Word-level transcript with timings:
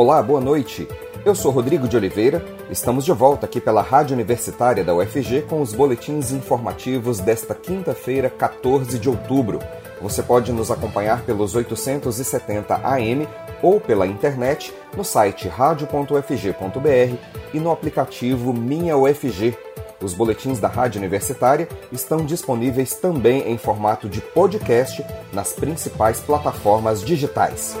Olá, 0.00 0.22
boa 0.22 0.40
noite. 0.40 0.88
Eu 1.26 1.34
sou 1.34 1.52
Rodrigo 1.52 1.86
de 1.86 1.94
Oliveira. 1.94 2.42
Estamos 2.70 3.04
de 3.04 3.12
volta 3.12 3.44
aqui 3.44 3.60
pela 3.60 3.82
Rádio 3.82 4.14
Universitária 4.14 4.82
da 4.82 4.94
UFG 4.94 5.42
com 5.42 5.60
os 5.60 5.74
boletins 5.74 6.32
informativos 6.32 7.20
desta 7.20 7.54
quinta-feira, 7.54 8.30
14 8.30 8.98
de 8.98 9.10
outubro. 9.10 9.58
Você 10.00 10.22
pode 10.22 10.54
nos 10.54 10.70
acompanhar 10.70 11.20
pelos 11.26 11.54
870 11.54 12.76
AM 12.76 13.28
ou 13.60 13.78
pela 13.78 14.06
internet 14.06 14.72
no 14.96 15.04
site 15.04 15.48
radio.ufg.br 15.48 17.16
e 17.52 17.60
no 17.60 17.70
aplicativo 17.70 18.54
Minha 18.54 18.96
UFG. 18.96 19.54
Os 20.02 20.14
boletins 20.14 20.58
da 20.58 20.68
Rádio 20.68 20.98
Universitária 20.98 21.68
estão 21.92 22.24
disponíveis 22.24 22.94
também 22.94 23.52
em 23.52 23.58
formato 23.58 24.08
de 24.08 24.22
podcast 24.22 25.04
nas 25.30 25.52
principais 25.52 26.20
plataformas 26.20 27.04
digitais. 27.04 27.76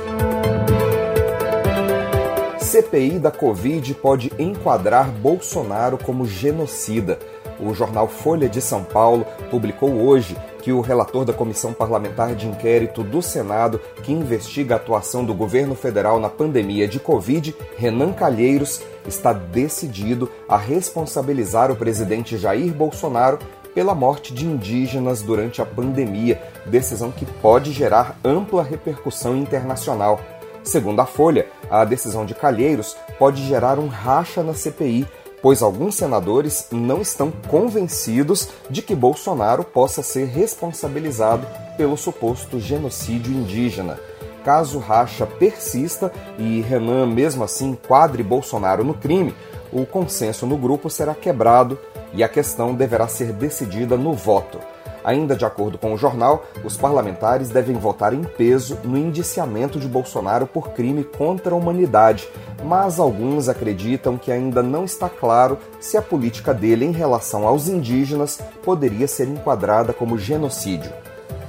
CPI 2.80 3.18
da 3.18 3.30
Covid 3.30 3.92
pode 3.94 4.32
enquadrar 4.38 5.10
Bolsonaro 5.10 5.98
como 5.98 6.24
genocida. 6.26 7.18
O 7.60 7.74
jornal 7.74 8.08
Folha 8.08 8.48
de 8.48 8.62
São 8.62 8.82
Paulo 8.82 9.26
publicou 9.50 9.92
hoje 9.92 10.34
que 10.62 10.72
o 10.72 10.80
relator 10.80 11.26
da 11.26 11.32
Comissão 11.32 11.74
Parlamentar 11.74 12.34
de 12.34 12.48
Inquérito 12.48 13.02
do 13.02 13.20
Senado, 13.20 13.78
que 14.02 14.12
investiga 14.12 14.74
a 14.74 14.76
atuação 14.78 15.24
do 15.26 15.34
governo 15.34 15.74
federal 15.74 16.18
na 16.18 16.30
pandemia 16.30 16.88
de 16.88 16.98
Covid, 16.98 17.54
Renan 17.76 18.14
Calheiros, 18.14 18.80
está 19.06 19.34
decidido 19.34 20.30
a 20.48 20.56
responsabilizar 20.56 21.70
o 21.70 21.76
presidente 21.76 22.38
Jair 22.38 22.72
Bolsonaro 22.72 23.38
pela 23.74 23.94
morte 23.94 24.32
de 24.32 24.46
indígenas 24.46 25.20
durante 25.20 25.60
a 25.60 25.66
pandemia, 25.66 26.40
decisão 26.64 27.12
que 27.12 27.26
pode 27.26 27.72
gerar 27.72 28.18
ampla 28.24 28.62
repercussão 28.62 29.36
internacional. 29.36 30.18
Segundo 30.62 31.00
a 31.00 31.06
Folha, 31.06 31.46
a 31.70 31.84
decisão 31.84 32.24
de 32.24 32.34
Calheiros 32.34 32.96
pode 33.18 33.44
gerar 33.46 33.78
um 33.78 33.86
racha 33.86 34.42
na 34.42 34.54
CPI, 34.54 35.06
pois 35.42 35.62
alguns 35.62 35.94
senadores 35.94 36.66
não 36.70 37.00
estão 37.00 37.32
convencidos 37.48 38.48
de 38.68 38.82
que 38.82 38.94
Bolsonaro 38.94 39.64
possa 39.64 40.02
ser 40.02 40.26
responsabilizado 40.26 41.46
pelo 41.76 41.96
suposto 41.96 42.60
genocídio 42.60 43.32
indígena. 43.32 43.98
Caso 44.44 44.78
racha 44.78 45.26
persista 45.26 46.12
e 46.38 46.60
Renan 46.60 47.06
mesmo 47.06 47.44
assim 47.44 47.74
quadre 47.74 48.22
Bolsonaro 48.22 48.84
no 48.84 48.94
crime, 48.94 49.34
o 49.72 49.86
consenso 49.86 50.46
no 50.46 50.56
grupo 50.56 50.90
será 50.90 51.14
quebrado 51.14 51.78
e 52.12 52.24
a 52.24 52.28
questão 52.28 52.74
deverá 52.74 53.06
ser 53.06 53.32
decidida 53.32 53.96
no 53.96 54.12
voto. 54.12 54.58
Ainda 55.02 55.34
de 55.34 55.44
acordo 55.44 55.78
com 55.78 55.94
o 55.94 55.96
jornal, 55.96 56.44
os 56.62 56.76
parlamentares 56.76 57.48
devem 57.48 57.76
votar 57.76 58.12
em 58.12 58.22
peso 58.22 58.78
no 58.84 58.98
indiciamento 58.98 59.78
de 59.78 59.88
Bolsonaro 59.88 60.46
por 60.46 60.70
crime 60.70 61.04
contra 61.04 61.54
a 61.54 61.56
humanidade, 61.56 62.28
mas 62.62 62.98
alguns 62.98 63.48
acreditam 63.48 64.18
que 64.18 64.30
ainda 64.30 64.62
não 64.62 64.84
está 64.84 65.08
claro 65.08 65.58
se 65.80 65.96
a 65.96 66.02
política 66.02 66.52
dele 66.52 66.84
em 66.84 66.92
relação 66.92 67.46
aos 67.46 67.68
indígenas 67.68 68.40
poderia 68.62 69.08
ser 69.08 69.28
enquadrada 69.28 69.92
como 69.92 70.18
genocídio. 70.18 70.92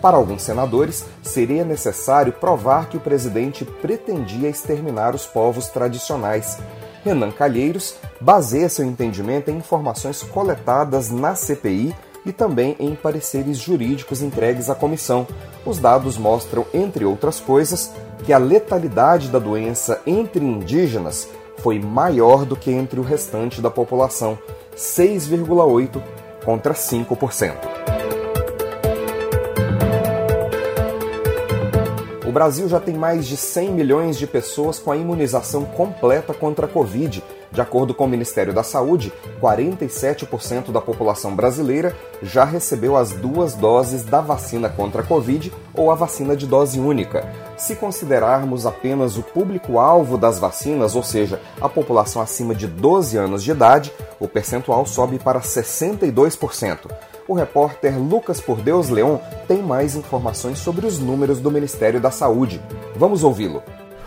Para 0.02 0.18
alguns 0.18 0.42
senadores, 0.42 1.06
seria 1.22 1.64
necessário 1.64 2.34
provar 2.34 2.90
que 2.90 2.98
o 2.98 3.00
presidente 3.00 3.64
pretendia 3.64 4.50
exterminar 4.50 5.14
os 5.14 5.28
povos 5.28 5.68
tradicionais. 5.68 6.58
Renan 7.04 7.32
Calheiros 7.32 7.96
baseia 8.20 8.70
seu 8.70 8.86
entendimento 8.86 9.52
em 9.52 9.58
informações 9.58 10.24
coletadas 10.24 11.12
na 11.12 11.36
CPI 11.36 11.96
e 12.26 12.32
também 12.32 12.76
em 12.80 12.96
pareceres 12.96 13.58
jurídicos 13.58 14.22
entregues 14.22 14.70
à 14.70 14.76
comissão. 14.76 15.28
Os 15.66 15.80
dados 15.80 16.18
mostram, 16.18 16.66
entre 16.74 17.06
outras 17.06 17.40
coisas, 17.40 17.92
que 18.26 18.34
a 18.34 18.38
letalidade 18.38 19.30
da 19.30 19.40
doença 19.40 20.02
entre 20.06 20.44
indígenas 20.44 21.28
foi 21.58 21.80
maior 21.80 22.46
do 22.46 22.56
que 22.56 22.72
entre 22.72 23.00
o 23.00 23.04
restante 23.04 23.62
da 23.62 23.70
população, 23.70 24.38
6,8 24.76 26.02
contra 26.44 26.74
5%. 26.74 27.54
O 32.26 32.32
Brasil 32.32 32.70
já 32.70 32.80
tem 32.80 32.96
mais 32.96 33.28
de 33.28 33.36
100 33.36 33.72
milhões 33.72 34.18
de 34.18 34.26
pessoas 34.26 34.80
com 34.80 34.90
a 34.90 34.96
imunização 34.96 35.66
completa 35.66 36.34
contra 36.34 36.66
a 36.66 36.70
Covid 36.70 37.22
de 37.52 37.60
acordo 37.60 37.94
com 37.94 38.06
o 38.06 38.08
Ministério 38.08 38.54
da 38.54 38.64
Saúde, 38.64 39.12
47% 39.42 40.72
da 40.72 40.80
população 40.80 41.36
brasileira 41.36 41.96
já 42.22 42.46
recebeu 42.46 42.96
as 42.96 43.12
duas 43.12 43.54
doses 43.54 44.04
da 44.04 44.22
vacina 44.22 44.70
contra 44.70 45.02
a 45.02 45.06
Covid 45.06 45.52
ou 45.74 45.92
a 45.92 45.96
vacina 45.96 46.36
de 46.36 46.48
dose 46.48 46.80
única. 46.80 47.28
Se 47.58 47.76
considerarmos 47.76 48.66
apenas 48.66 49.18
o 49.18 49.24
público-alvo 49.24 50.18
das 50.18 50.40
vacinas, 50.40 50.96
ou 50.96 51.04
seja, 51.04 51.42
a 51.60 51.68
população 51.68 52.22
acima 52.22 52.56
de 52.56 52.68
12 52.68 53.18
anos 53.18 53.44
de 53.44 53.52
idade, 53.52 53.94
o 54.20 54.28
percentual 54.28 54.86
sobe 54.86 55.20
para 55.20 55.42
62%. 55.42 56.90
O 57.28 57.34
repórter 57.34 57.98
Lucas 58.00 58.42
Por 58.42 58.62
Deus 58.62 58.90
Leon 58.90 59.18
tem 59.48 59.62
mais 59.62 59.96
informações 59.96 60.60
sobre 60.60 60.86
os 60.86 61.00
números 61.00 61.40
do 61.40 61.52
Ministério 61.52 62.00
da 62.00 62.12
Saúde. 62.12 62.62
Vamos 62.96 63.24
ouvi-lo. 63.24 63.62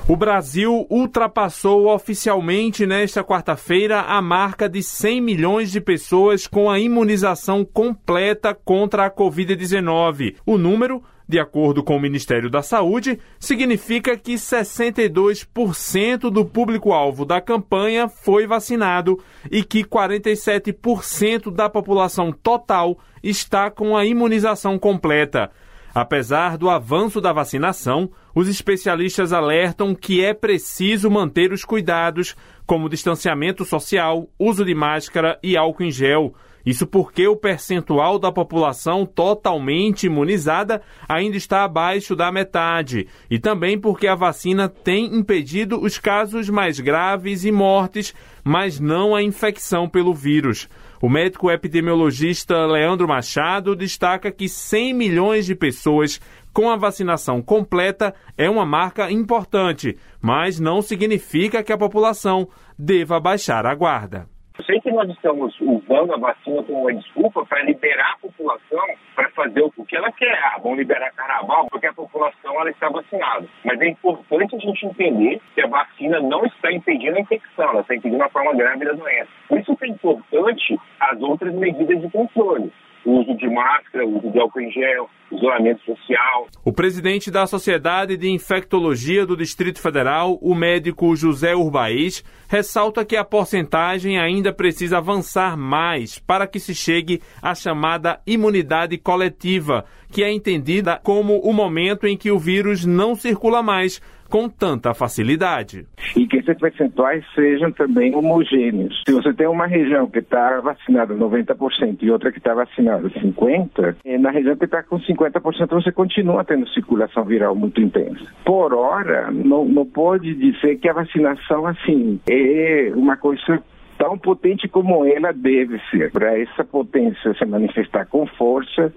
O 0.06 0.16
Brasil 0.16 0.86
ultrapassou 0.90 1.88
oficialmente 1.88 2.84
nesta 2.84 3.24
quarta-feira 3.24 4.02
a 4.02 4.20
marca 4.20 4.68
de 4.68 4.82
100 4.82 5.20
milhões 5.22 5.72
de 5.72 5.80
pessoas 5.80 6.46
com 6.46 6.70
a 6.70 6.78
imunização 6.78 7.64
completa 7.64 8.54
contra 8.54 9.06
a 9.06 9.10
Covid-19. 9.10 10.36
O 10.44 10.58
número 10.58 11.02
de 11.26 11.40
acordo 11.40 11.82
com 11.82 11.96
o 11.96 12.00
Ministério 12.00 12.50
da 12.50 12.62
Saúde, 12.62 13.18
significa 13.38 14.16
que 14.16 14.34
62% 14.34 16.30
do 16.30 16.44
público-alvo 16.44 17.24
da 17.24 17.40
campanha 17.40 18.08
foi 18.08 18.46
vacinado 18.46 19.18
e 19.50 19.64
que 19.64 19.84
47% 19.84 21.50
da 21.50 21.68
população 21.68 22.30
total 22.30 22.98
está 23.22 23.70
com 23.70 23.96
a 23.96 24.04
imunização 24.04 24.78
completa. 24.78 25.50
Apesar 25.94 26.58
do 26.58 26.68
avanço 26.68 27.20
da 27.20 27.32
vacinação, 27.32 28.10
os 28.34 28.48
especialistas 28.48 29.32
alertam 29.32 29.94
que 29.94 30.24
é 30.24 30.34
preciso 30.34 31.10
manter 31.10 31.52
os 31.52 31.64
cuidados, 31.64 32.34
como 32.66 32.88
distanciamento 32.88 33.64
social, 33.64 34.28
uso 34.38 34.64
de 34.64 34.74
máscara 34.74 35.38
e 35.42 35.56
álcool 35.56 35.84
em 35.84 35.90
gel. 35.90 36.34
Isso 36.66 36.86
porque 36.86 37.28
o 37.28 37.36
percentual 37.36 38.18
da 38.18 38.32
população 38.32 39.04
totalmente 39.04 40.06
imunizada 40.06 40.80
ainda 41.06 41.36
está 41.36 41.62
abaixo 41.62 42.16
da 42.16 42.32
metade, 42.32 43.06
e 43.30 43.38
também 43.38 43.78
porque 43.78 44.06
a 44.06 44.14
vacina 44.14 44.66
tem 44.66 45.14
impedido 45.14 45.78
os 45.78 45.98
casos 45.98 46.48
mais 46.48 46.80
graves 46.80 47.44
e 47.44 47.52
mortes, 47.52 48.14
mas 48.42 48.80
não 48.80 49.14
a 49.14 49.22
infecção 49.22 49.86
pelo 49.86 50.14
vírus. 50.14 50.66
O 51.02 51.08
médico 51.08 51.50
epidemiologista 51.50 52.64
Leandro 52.64 53.06
Machado 53.06 53.76
destaca 53.76 54.32
que 54.32 54.48
100 54.48 54.94
milhões 54.94 55.44
de 55.44 55.54
pessoas 55.54 56.18
com 56.54 56.70
a 56.70 56.76
vacinação 56.76 57.42
completa 57.42 58.14
é 58.38 58.48
uma 58.48 58.64
marca 58.64 59.10
importante, 59.10 59.98
mas 60.22 60.60
não 60.60 60.80
significa 60.80 61.64
que 61.64 61.72
a 61.72 61.76
população 61.76 62.46
deva 62.78 63.18
baixar 63.18 63.66
a 63.66 63.74
guarda. 63.74 64.26
Eu 64.56 64.64
sei 64.64 64.80
que 64.80 64.92
nós 64.92 65.10
estamos 65.10 65.52
usando 65.60 66.14
a 66.14 66.16
vacina 66.16 66.62
como 66.62 66.82
uma 66.82 66.94
desculpa 66.94 67.44
para 67.44 67.64
liberar 67.64 68.12
a 68.12 68.18
população 68.18 68.86
para 69.16 69.28
fazer 69.30 69.62
o 69.62 69.84
que 69.84 69.96
ela 69.96 70.12
quer. 70.12 70.38
Ah, 70.44 70.60
vamos 70.62 70.78
liberar 70.78 71.10
carnaval 71.10 71.66
porque 71.68 71.88
a 71.88 71.92
população 71.92 72.60
ela 72.60 72.70
está 72.70 72.88
vacinada. 72.88 73.48
Mas 73.64 73.80
é 73.80 73.88
importante 73.88 74.54
a 74.54 74.58
gente 74.60 74.86
entender 74.86 75.40
que 75.56 75.60
a 75.60 75.66
vacina 75.66 76.20
não 76.20 76.46
está 76.46 76.70
impedindo 76.70 77.16
a 77.16 77.20
infecção, 77.20 77.70
ela 77.70 77.80
está 77.80 77.96
impedindo 77.96 78.22
a 78.22 78.28
forma 78.28 78.54
grave 78.54 78.84
da 78.84 78.92
doença. 78.92 79.28
Por 79.48 79.58
isso 79.58 79.76
que 79.76 79.86
é 79.86 79.88
importante 79.88 80.78
as 81.00 81.20
outras 81.20 81.52
medidas 81.52 82.00
de 82.00 82.08
controle 82.10 82.72
uso 83.04 83.36
de 83.36 83.48
máscara, 83.48 84.06
uso 84.06 84.30
de 84.30 84.38
álcool 84.38 84.60
em 84.60 84.70
gel, 84.70 85.08
isolamento 85.30 85.84
social. 85.84 86.46
O 86.64 86.72
presidente 86.72 87.30
da 87.30 87.46
Sociedade 87.46 88.16
de 88.16 88.30
Infectologia 88.30 89.26
do 89.26 89.36
Distrito 89.36 89.80
Federal, 89.80 90.38
o 90.40 90.54
médico 90.54 91.14
José 91.14 91.54
Urbaiz, 91.54 92.24
ressalta 92.48 93.04
que 93.04 93.16
a 93.16 93.24
porcentagem 93.24 94.18
ainda 94.18 94.52
precisa 94.52 94.98
avançar 94.98 95.56
mais 95.56 96.18
para 96.18 96.46
que 96.46 96.58
se 96.58 96.74
chegue 96.74 97.20
à 97.42 97.54
chamada 97.54 98.20
imunidade 98.26 98.96
coletiva, 98.98 99.84
que 100.10 100.22
é 100.22 100.32
entendida 100.32 101.00
como 101.02 101.38
o 101.38 101.52
momento 101.52 102.06
em 102.06 102.16
que 102.16 102.30
o 102.30 102.38
vírus 102.38 102.84
não 102.84 103.14
circula 103.14 103.62
mais 103.62 104.00
com 104.34 104.48
tanta 104.48 104.92
facilidade. 104.92 105.86
E 106.16 106.26
que 106.26 106.38
esses 106.38 106.58
percentuais 106.58 107.24
sejam 107.36 107.70
também 107.70 108.12
homogêneos. 108.16 109.00
Se 109.06 109.14
você 109.14 109.32
tem 109.32 109.46
uma 109.46 109.68
região 109.68 110.08
que 110.08 110.18
está 110.18 110.60
vacinada 110.60 111.14
90% 111.14 111.98
e 112.02 112.10
outra 112.10 112.32
que 112.32 112.38
está 112.38 112.52
vacinada 112.52 113.08
50%, 113.10 113.94
na 114.18 114.32
região 114.32 114.56
que 114.56 114.64
está 114.64 114.82
com 114.82 114.98
50% 114.98 115.68
você 115.68 115.92
continua 115.92 116.42
tendo 116.42 116.68
circulação 116.70 117.24
viral 117.24 117.54
muito 117.54 117.80
intensa. 117.80 118.26
Por 118.44 118.74
hora, 118.74 119.30
não, 119.30 119.66
não 119.66 119.86
pode 119.86 120.34
dizer 120.34 120.78
que 120.78 120.88
a 120.88 120.94
vacinação 120.94 121.68
assim 121.68 122.18
é 122.28 122.90
uma 122.92 123.16
coisa 123.16 123.62
Tão 123.98 124.18
potente 124.18 124.68
como 124.68 125.04
ela 125.04 125.32
deve 125.32 125.80
ser. 125.90 126.10
Para 126.10 126.38
essa 126.38 126.64
potência 126.64 127.34
se 127.34 127.44
manifestar 127.44 128.06
com 128.06 128.26
força, 128.26 128.92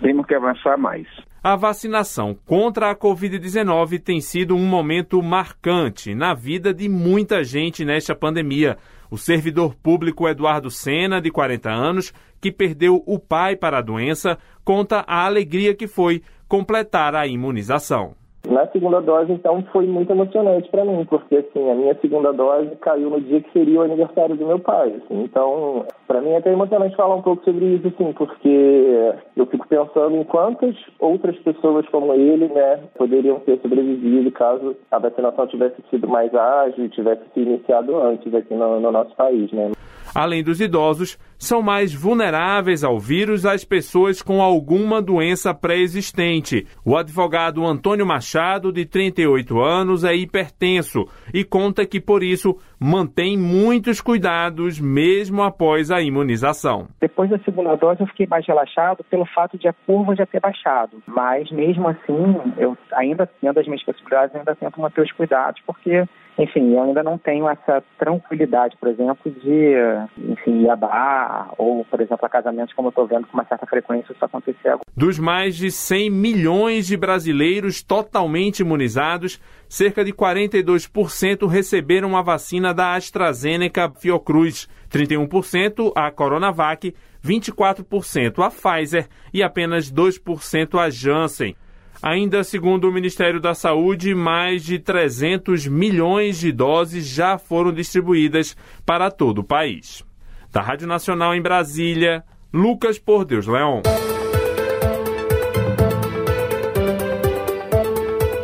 temos 0.00 0.26
que 0.26 0.34
avançar 0.34 0.76
mais. 0.76 1.06
A 1.42 1.56
vacinação 1.56 2.36
contra 2.46 2.90
a 2.90 2.94
Covid-19 2.94 4.00
tem 4.00 4.20
sido 4.20 4.54
um 4.54 4.64
momento 4.64 5.20
marcante 5.20 6.14
na 6.14 6.34
vida 6.34 6.72
de 6.72 6.88
muita 6.88 7.42
gente 7.42 7.84
nesta 7.84 8.14
pandemia. 8.14 8.76
O 9.10 9.18
servidor 9.18 9.74
público 9.74 10.28
Eduardo 10.28 10.70
Sena, 10.70 11.20
de 11.20 11.30
40 11.32 11.68
anos, 11.68 12.14
que 12.40 12.52
perdeu 12.52 13.02
o 13.06 13.18
pai 13.18 13.56
para 13.56 13.78
a 13.78 13.82
doença, 13.82 14.38
conta 14.64 15.04
a 15.06 15.26
alegria 15.26 15.74
que 15.74 15.88
foi 15.88 16.22
completar 16.46 17.14
a 17.16 17.26
imunização. 17.26 18.14
Na 18.48 18.66
segunda 18.66 19.00
dose, 19.00 19.32
então, 19.32 19.62
foi 19.72 19.86
muito 19.86 20.10
emocionante 20.10 20.68
para 20.68 20.84
mim, 20.84 21.04
porque 21.04 21.36
assim, 21.36 21.70
a 21.70 21.74
minha 21.74 21.94
segunda 22.00 22.32
dose 22.32 22.74
caiu 22.80 23.08
no 23.08 23.20
dia 23.20 23.40
que 23.40 23.52
seria 23.52 23.80
o 23.80 23.82
aniversário 23.82 24.36
do 24.36 24.46
meu 24.46 24.58
pai. 24.58 24.88
Assim, 24.88 25.22
então, 25.22 25.86
para 26.08 26.20
mim 26.20 26.30
é 26.30 26.38
até 26.38 26.52
emocionante 26.52 26.96
falar 26.96 27.14
um 27.14 27.22
pouco 27.22 27.44
sobre 27.44 27.64
isso, 27.66 27.86
assim, 27.86 28.12
porque 28.12 29.14
eu 29.36 29.46
fico 29.46 29.66
pensando 29.68 30.16
em 30.16 30.24
quantas 30.24 30.74
outras 30.98 31.38
pessoas 31.38 31.86
como 31.88 32.12
ele, 32.14 32.48
né, 32.48 32.80
poderiam 32.96 33.38
ter 33.40 33.60
sobrevivido 33.60 34.32
caso 34.32 34.76
a 34.90 34.98
vacinação 34.98 35.46
tivesse 35.46 35.76
sido 35.88 36.08
mais 36.08 36.34
ágil, 36.34 36.88
tivesse 36.88 37.22
se 37.32 37.40
iniciado 37.40 37.96
antes 37.96 38.34
aqui 38.34 38.54
no, 38.54 38.80
no 38.80 38.90
nosso 38.90 39.14
país, 39.14 39.52
né. 39.52 39.70
Além 40.14 40.42
dos 40.42 40.60
idosos, 40.60 41.18
são 41.38 41.60
mais 41.60 41.92
vulneráveis 41.92 42.84
ao 42.84 43.00
vírus 43.00 43.44
as 43.44 43.64
pessoas 43.64 44.22
com 44.22 44.40
alguma 44.40 45.02
doença 45.02 45.52
pré-existente. 45.52 46.66
O 46.84 46.96
advogado 46.96 47.64
Antônio 47.64 48.06
Machado, 48.06 48.72
de 48.72 48.86
38 48.86 49.60
anos, 49.60 50.04
é 50.04 50.14
hipertenso 50.14 51.04
e 51.34 51.42
conta 51.44 51.84
que, 51.84 52.00
por 52.00 52.22
isso, 52.22 52.56
mantém 52.78 53.36
muitos 53.36 54.00
cuidados 54.00 54.78
mesmo 54.78 55.42
após 55.42 55.90
a 55.90 56.00
imunização. 56.00 56.86
Depois 57.00 57.28
da 57.30 57.38
segunda 57.40 57.74
dose, 57.76 58.00
eu 58.00 58.06
fiquei 58.06 58.26
mais 58.26 58.46
relaxado 58.46 59.04
pelo 59.10 59.26
fato 59.26 59.58
de 59.58 59.66
a 59.66 59.72
curva 59.72 60.14
já 60.14 60.26
ter 60.26 60.40
baixado. 60.40 61.02
Mas, 61.06 61.50
mesmo 61.50 61.88
assim, 61.88 62.52
eu 62.56 62.76
ainda 62.92 63.28
tendo 63.40 63.58
as 63.58 63.66
minhas 63.66 63.84
possibilidades, 63.84 64.36
ainda 64.36 64.54
tento 64.54 64.80
manter 64.80 65.02
os 65.02 65.12
cuidados, 65.12 65.60
porque 65.66 66.04
enfim, 66.38 66.72
eu 66.72 66.82
ainda 66.82 67.02
não 67.02 67.18
tenho 67.18 67.48
essa 67.48 67.82
tranquilidade, 67.98 68.76
por 68.78 68.88
exemplo, 68.88 69.30
de, 69.30 69.74
enfim, 70.18 70.62
ir 70.62 70.70
a 70.70 70.76
bar 70.76 71.52
ou, 71.58 71.84
por 71.84 72.00
exemplo, 72.00 72.24
a 72.24 72.28
casamentos, 72.28 72.74
como 72.74 72.88
eu 72.88 72.90
estou 72.90 73.06
vendo 73.06 73.26
com 73.26 73.34
uma 73.34 73.44
certa 73.44 73.66
frequência 73.66 74.12
isso 74.12 74.24
acontecer 74.24 74.68
agora. 74.68 74.82
Dos 74.96 75.18
mais 75.18 75.56
de 75.56 75.70
100 75.70 76.10
milhões 76.10 76.86
de 76.86 76.96
brasileiros 76.96 77.82
totalmente 77.82 78.60
imunizados, 78.60 79.40
cerca 79.68 80.04
de 80.04 80.12
42% 80.12 81.46
receberam 81.46 82.16
a 82.16 82.22
vacina 82.22 82.72
da 82.72 82.94
AstraZeneca 82.94 83.90
Fiocruz, 83.90 84.68
31% 84.90 85.92
a 85.94 86.10
Coronavac, 86.10 86.94
24% 87.24 88.44
a 88.44 88.50
Pfizer 88.50 89.06
e 89.32 89.42
apenas 89.42 89.92
2% 89.92 90.78
a 90.78 90.90
Janssen. 90.90 91.54
Ainda 92.02 92.42
segundo 92.42 92.88
o 92.88 92.92
Ministério 92.92 93.40
da 93.40 93.54
Saúde, 93.54 94.12
mais 94.12 94.64
de 94.64 94.80
300 94.80 95.68
milhões 95.68 96.40
de 96.40 96.50
doses 96.50 97.06
já 97.06 97.38
foram 97.38 97.72
distribuídas 97.72 98.56
para 98.84 99.08
todo 99.08 99.38
o 99.38 99.44
país. 99.44 100.04
Da 100.50 100.60
Rádio 100.60 100.88
Nacional 100.88 101.32
em 101.32 101.40
Brasília, 101.40 102.24
Lucas 102.52 102.98
Por 102.98 103.24
Deus 103.24 103.46
Leão. 103.46 103.82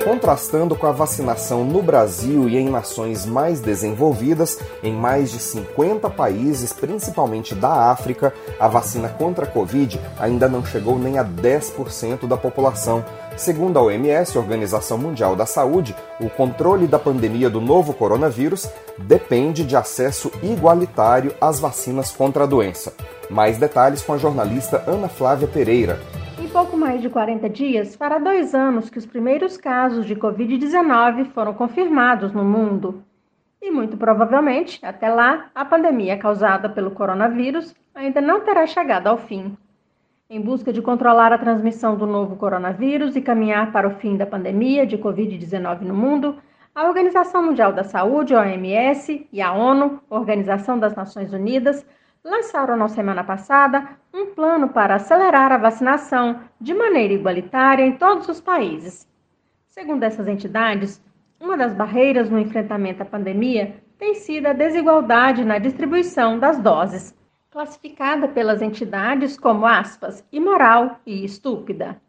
Contrastando 0.08 0.74
com 0.74 0.86
a 0.86 0.90
vacinação 0.90 1.66
no 1.66 1.82
Brasil 1.82 2.48
e 2.48 2.56
em 2.56 2.70
nações 2.70 3.26
mais 3.26 3.60
desenvolvidas, 3.60 4.58
em 4.82 4.90
mais 4.90 5.30
de 5.30 5.38
50 5.38 6.08
países, 6.08 6.72
principalmente 6.72 7.54
da 7.54 7.90
África, 7.90 8.32
a 8.58 8.66
vacina 8.68 9.10
contra 9.10 9.44
a 9.44 9.46
Covid 9.46 10.00
ainda 10.18 10.48
não 10.48 10.64
chegou 10.64 10.98
nem 10.98 11.18
a 11.18 11.24
10% 11.24 12.26
da 12.26 12.38
população. 12.38 13.04
Segundo 13.36 13.78
a 13.78 13.82
OMS, 13.82 14.38
Organização 14.38 14.96
Mundial 14.96 15.36
da 15.36 15.44
Saúde, 15.44 15.94
o 16.18 16.30
controle 16.30 16.86
da 16.86 16.98
pandemia 16.98 17.50
do 17.50 17.60
novo 17.60 17.92
coronavírus 17.92 18.66
depende 18.96 19.62
de 19.62 19.76
acesso 19.76 20.32
igualitário 20.42 21.34
às 21.38 21.60
vacinas 21.60 22.10
contra 22.12 22.44
a 22.44 22.46
doença. 22.46 22.94
Mais 23.28 23.58
detalhes 23.58 24.00
com 24.00 24.14
a 24.14 24.18
jornalista 24.18 24.82
Ana 24.86 25.10
Flávia 25.10 25.46
Pereira. 25.46 26.00
Mais 26.88 27.02
de 27.02 27.10
40 27.10 27.50
dias, 27.50 27.94
fará 27.94 28.18
dois 28.18 28.54
anos 28.54 28.88
que 28.88 28.96
os 28.96 29.04
primeiros 29.04 29.58
casos 29.58 30.06
de 30.06 30.16
Covid-19 30.16 31.26
foram 31.34 31.52
confirmados 31.52 32.32
no 32.32 32.42
mundo. 32.42 33.04
E 33.60 33.70
muito 33.70 33.98
provavelmente, 33.98 34.80
até 34.82 35.10
lá, 35.10 35.50
a 35.54 35.66
pandemia 35.66 36.16
causada 36.16 36.66
pelo 36.66 36.92
coronavírus 36.92 37.74
ainda 37.94 38.22
não 38.22 38.40
terá 38.40 38.66
chegado 38.66 39.06
ao 39.06 39.18
fim. 39.18 39.54
Em 40.30 40.40
busca 40.40 40.72
de 40.72 40.80
controlar 40.80 41.30
a 41.30 41.36
transmissão 41.36 41.94
do 41.94 42.06
novo 42.06 42.36
coronavírus 42.36 43.14
e 43.16 43.20
caminhar 43.20 43.70
para 43.70 43.86
o 43.86 43.96
fim 43.96 44.16
da 44.16 44.24
pandemia 44.24 44.86
de 44.86 44.96
Covid-19 44.96 45.82
no 45.82 45.94
mundo, 45.94 46.38
a 46.74 46.88
Organização 46.88 47.42
Mundial 47.42 47.70
da 47.70 47.84
Saúde, 47.84 48.34
OMS, 48.34 49.28
e 49.30 49.42
a 49.42 49.52
ONU, 49.52 50.00
Organização 50.08 50.78
das 50.78 50.96
Nações 50.96 51.34
Unidas, 51.34 51.84
lançaram 52.28 52.76
na 52.76 52.88
semana 52.88 53.24
passada 53.24 53.88
um 54.12 54.26
plano 54.26 54.68
para 54.68 54.96
acelerar 54.96 55.50
a 55.50 55.58
vacinação 55.58 56.40
de 56.60 56.74
maneira 56.74 57.14
igualitária 57.14 57.84
em 57.84 57.92
todos 57.92 58.28
os 58.28 58.40
países. 58.40 59.08
Segundo 59.66 60.02
essas 60.02 60.28
entidades, 60.28 61.02
uma 61.40 61.56
das 61.56 61.74
barreiras 61.74 62.28
no 62.30 62.38
enfrentamento 62.38 63.02
à 63.02 63.06
pandemia 63.06 63.76
tem 63.98 64.14
sido 64.14 64.46
a 64.46 64.52
desigualdade 64.52 65.44
na 65.44 65.58
distribuição 65.58 66.38
das 66.38 66.58
doses 66.58 67.16
classificada 67.50 68.28
pelas 68.28 68.62
entidades 68.62 69.38
como 69.38 69.66
aspas, 69.66 70.24
imoral 70.30 71.00
e 71.06 71.24
estúpida. 71.24 72.00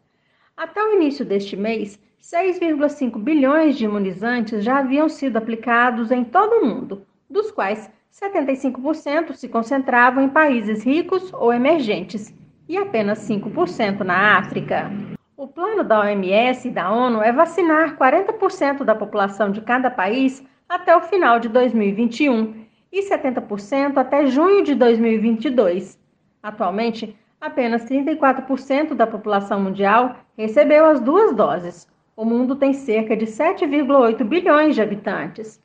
Até 0.56 0.80
o 0.80 0.94
início 0.94 1.24
deste 1.24 1.56
mês, 1.56 1.98
6,5 2.20 3.18
bilhões 3.18 3.76
de 3.76 3.86
imunizantes 3.86 4.62
já 4.62 4.78
haviam 4.78 5.08
sido 5.08 5.38
aplicados 5.38 6.10
em 6.10 6.22
todo 6.22 6.56
o 6.56 6.66
mundo, 6.66 7.06
dos 7.28 7.50
quais 7.50 7.90
75% 8.12 9.34
se 9.34 9.48
concentravam 9.48 10.24
em 10.24 10.28
países 10.28 10.84
ricos 10.84 11.32
ou 11.32 11.52
emergentes 11.52 12.34
e 12.68 12.76
apenas 12.76 13.20
5% 13.28 14.00
na 14.00 14.38
África. 14.38 14.90
O 15.36 15.46
plano 15.46 15.82
da 15.82 16.00
OMS 16.00 16.68
e 16.68 16.70
da 16.70 16.90
ONU 16.90 17.22
é 17.22 17.32
vacinar 17.32 17.96
40% 17.96 18.84
da 18.84 18.94
população 18.94 19.50
de 19.50 19.60
cada 19.60 19.90
país 19.90 20.44
até 20.68 20.94
o 20.96 21.00
final 21.00 21.40
de 21.40 21.48
2021 21.48 22.66
e 22.92 23.08
70% 23.08 23.96
até 23.96 24.26
junho 24.26 24.62
de 24.62 24.74
2022. 24.74 25.98
Atualmente, 26.42 27.16
apenas 27.40 27.84
34% 27.84 28.94
da 28.94 29.06
população 29.06 29.60
mundial 29.62 30.16
recebeu 30.36 30.84
as 30.84 31.00
duas 31.00 31.34
doses. 31.34 31.88
O 32.16 32.24
mundo 32.24 32.56
tem 32.56 32.72
cerca 32.72 33.16
de 33.16 33.26
7,8 33.26 34.24
bilhões 34.24 34.74
de 34.74 34.82
habitantes. 34.82 35.62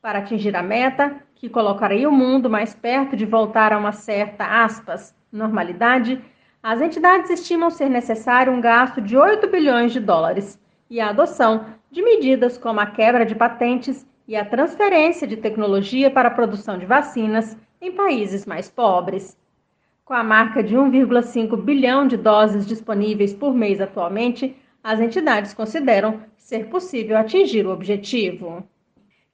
Para 0.00 0.20
atingir 0.20 0.56
a 0.56 0.62
meta, 0.62 1.16
que 1.44 1.50
colocaria 1.50 2.08
o 2.08 2.12
mundo 2.12 2.48
mais 2.48 2.74
perto 2.74 3.14
de 3.14 3.26
voltar 3.26 3.70
a 3.70 3.76
uma 3.76 3.92
certa, 3.92 4.46
aspas, 4.64 5.14
normalidade, 5.30 6.18
as 6.62 6.80
entidades 6.80 7.28
estimam 7.28 7.68
ser 7.68 7.90
necessário 7.90 8.50
um 8.50 8.62
gasto 8.62 8.98
de 8.98 9.14
8 9.14 9.46
bilhões 9.48 9.92
de 9.92 10.00
dólares 10.00 10.58
e 10.88 10.98
a 11.02 11.10
adoção 11.10 11.66
de 11.90 12.02
medidas 12.02 12.56
como 12.56 12.80
a 12.80 12.86
quebra 12.86 13.26
de 13.26 13.34
patentes 13.34 14.06
e 14.26 14.34
a 14.34 14.42
transferência 14.42 15.26
de 15.26 15.36
tecnologia 15.36 16.10
para 16.10 16.28
a 16.28 16.34
produção 16.34 16.78
de 16.78 16.86
vacinas 16.86 17.54
em 17.78 17.92
países 17.92 18.46
mais 18.46 18.70
pobres. 18.70 19.36
Com 20.02 20.14
a 20.14 20.24
marca 20.24 20.62
de 20.62 20.74
1,5 20.74 21.62
bilhão 21.62 22.08
de 22.08 22.16
doses 22.16 22.66
disponíveis 22.66 23.34
por 23.34 23.52
mês 23.52 23.82
atualmente, 23.82 24.56
as 24.82 24.98
entidades 24.98 25.52
consideram 25.52 26.22
ser 26.38 26.70
possível 26.70 27.18
atingir 27.18 27.66
o 27.66 27.70
objetivo. 27.70 28.66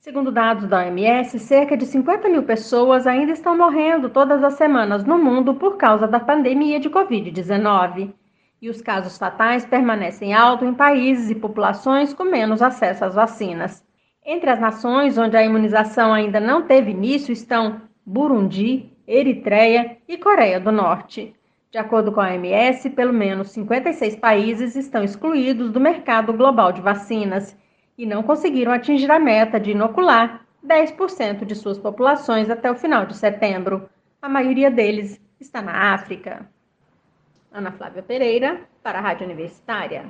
Segundo 0.01 0.33
dados 0.33 0.67
da 0.67 0.79
OMS, 0.79 1.39
cerca 1.39 1.77
de 1.77 1.85
50 1.85 2.27
mil 2.31 2.43
pessoas 2.43 3.07
ainda 3.07 3.33
estão 3.33 3.55
morrendo 3.55 4.09
todas 4.09 4.43
as 4.43 4.55
semanas 4.55 5.05
no 5.05 5.19
mundo 5.19 5.57
por 5.57 5.77
causa 5.77 6.09
da 6.09 6.19
pandemia 6.19 6.81
de 6.81 6.89
Covid-19. 6.89 8.11
E 8.63 8.71
os 8.71 8.81
casos 8.81 9.19
fatais 9.19 9.67
permanecem 9.67 10.33
altos 10.33 10.67
em 10.67 10.73
países 10.73 11.29
e 11.29 11.35
populações 11.35 12.15
com 12.15 12.25
menos 12.25 12.63
acesso 12.63 13.05
às 13.05 13.15
vacinas. 13.15 13.85
Entre 14.25 14.49
as 14.49 14.59
nações 14.59 15.19
onde 15.19 15.37
a 15.37 15.45
imunização 15.45 16.15
ainda 16.15 16.41
não 16.41 16.63
teve 16.63 16.93
início 16.93 17.31
estão 17.31 17.83
Burundi, 18.05 18.91
Eritreia 19.07 19.99
e 20.09 20.17
Coreia 20.17 20.59
do 20.59 20.73
Norte. 20.73 21.37
De 21.71 21.77
acordo 21.77 22.11
com 22.11 22.23
a 22.23 22.29
OMS, 22.29 22.89
pelo 22.89 23.13
menos 23.13 23.51
56 23.51 24.17
países 24.17 24.77
estão 24.77 25.05
excluídos 25.05 25.71
do 25.71 25.79
mercado 25.79 26.33
global 26.33 26.73
de 26.73 26.81
vacinas 26.81 27.55
e 28.01 28.07
não 28.07 28.23
conseguiram 28.23 28.73
atingir 28.73 29.11
a 29.11 29.19
meta 29.19 29.61
de 29.61 29.73
inocular 29.73 30.41
10% 30.67 31.45
de 31.45 31.55
suas 31.55 31.79
populações 31.79 32.49
até 32.49 32.71
o 32.71 32.75
final 32.75 33.05
de 33.05 33.15
setembro. 33.15 33.91
A 34.23 34.29
maioria 34.29 34.71
deles 34.71 35.21
está 35.39 35.61
na 35.61 35.93
África. 35.93 36.49
Ana 37.53 37.71
Flávia 37.73 38.03
Pereira, 38.03 38.63
para 38.83 38.99
a 38.99 39.03
Rádio 39.03 39.27
Universitária. 39.27 40.07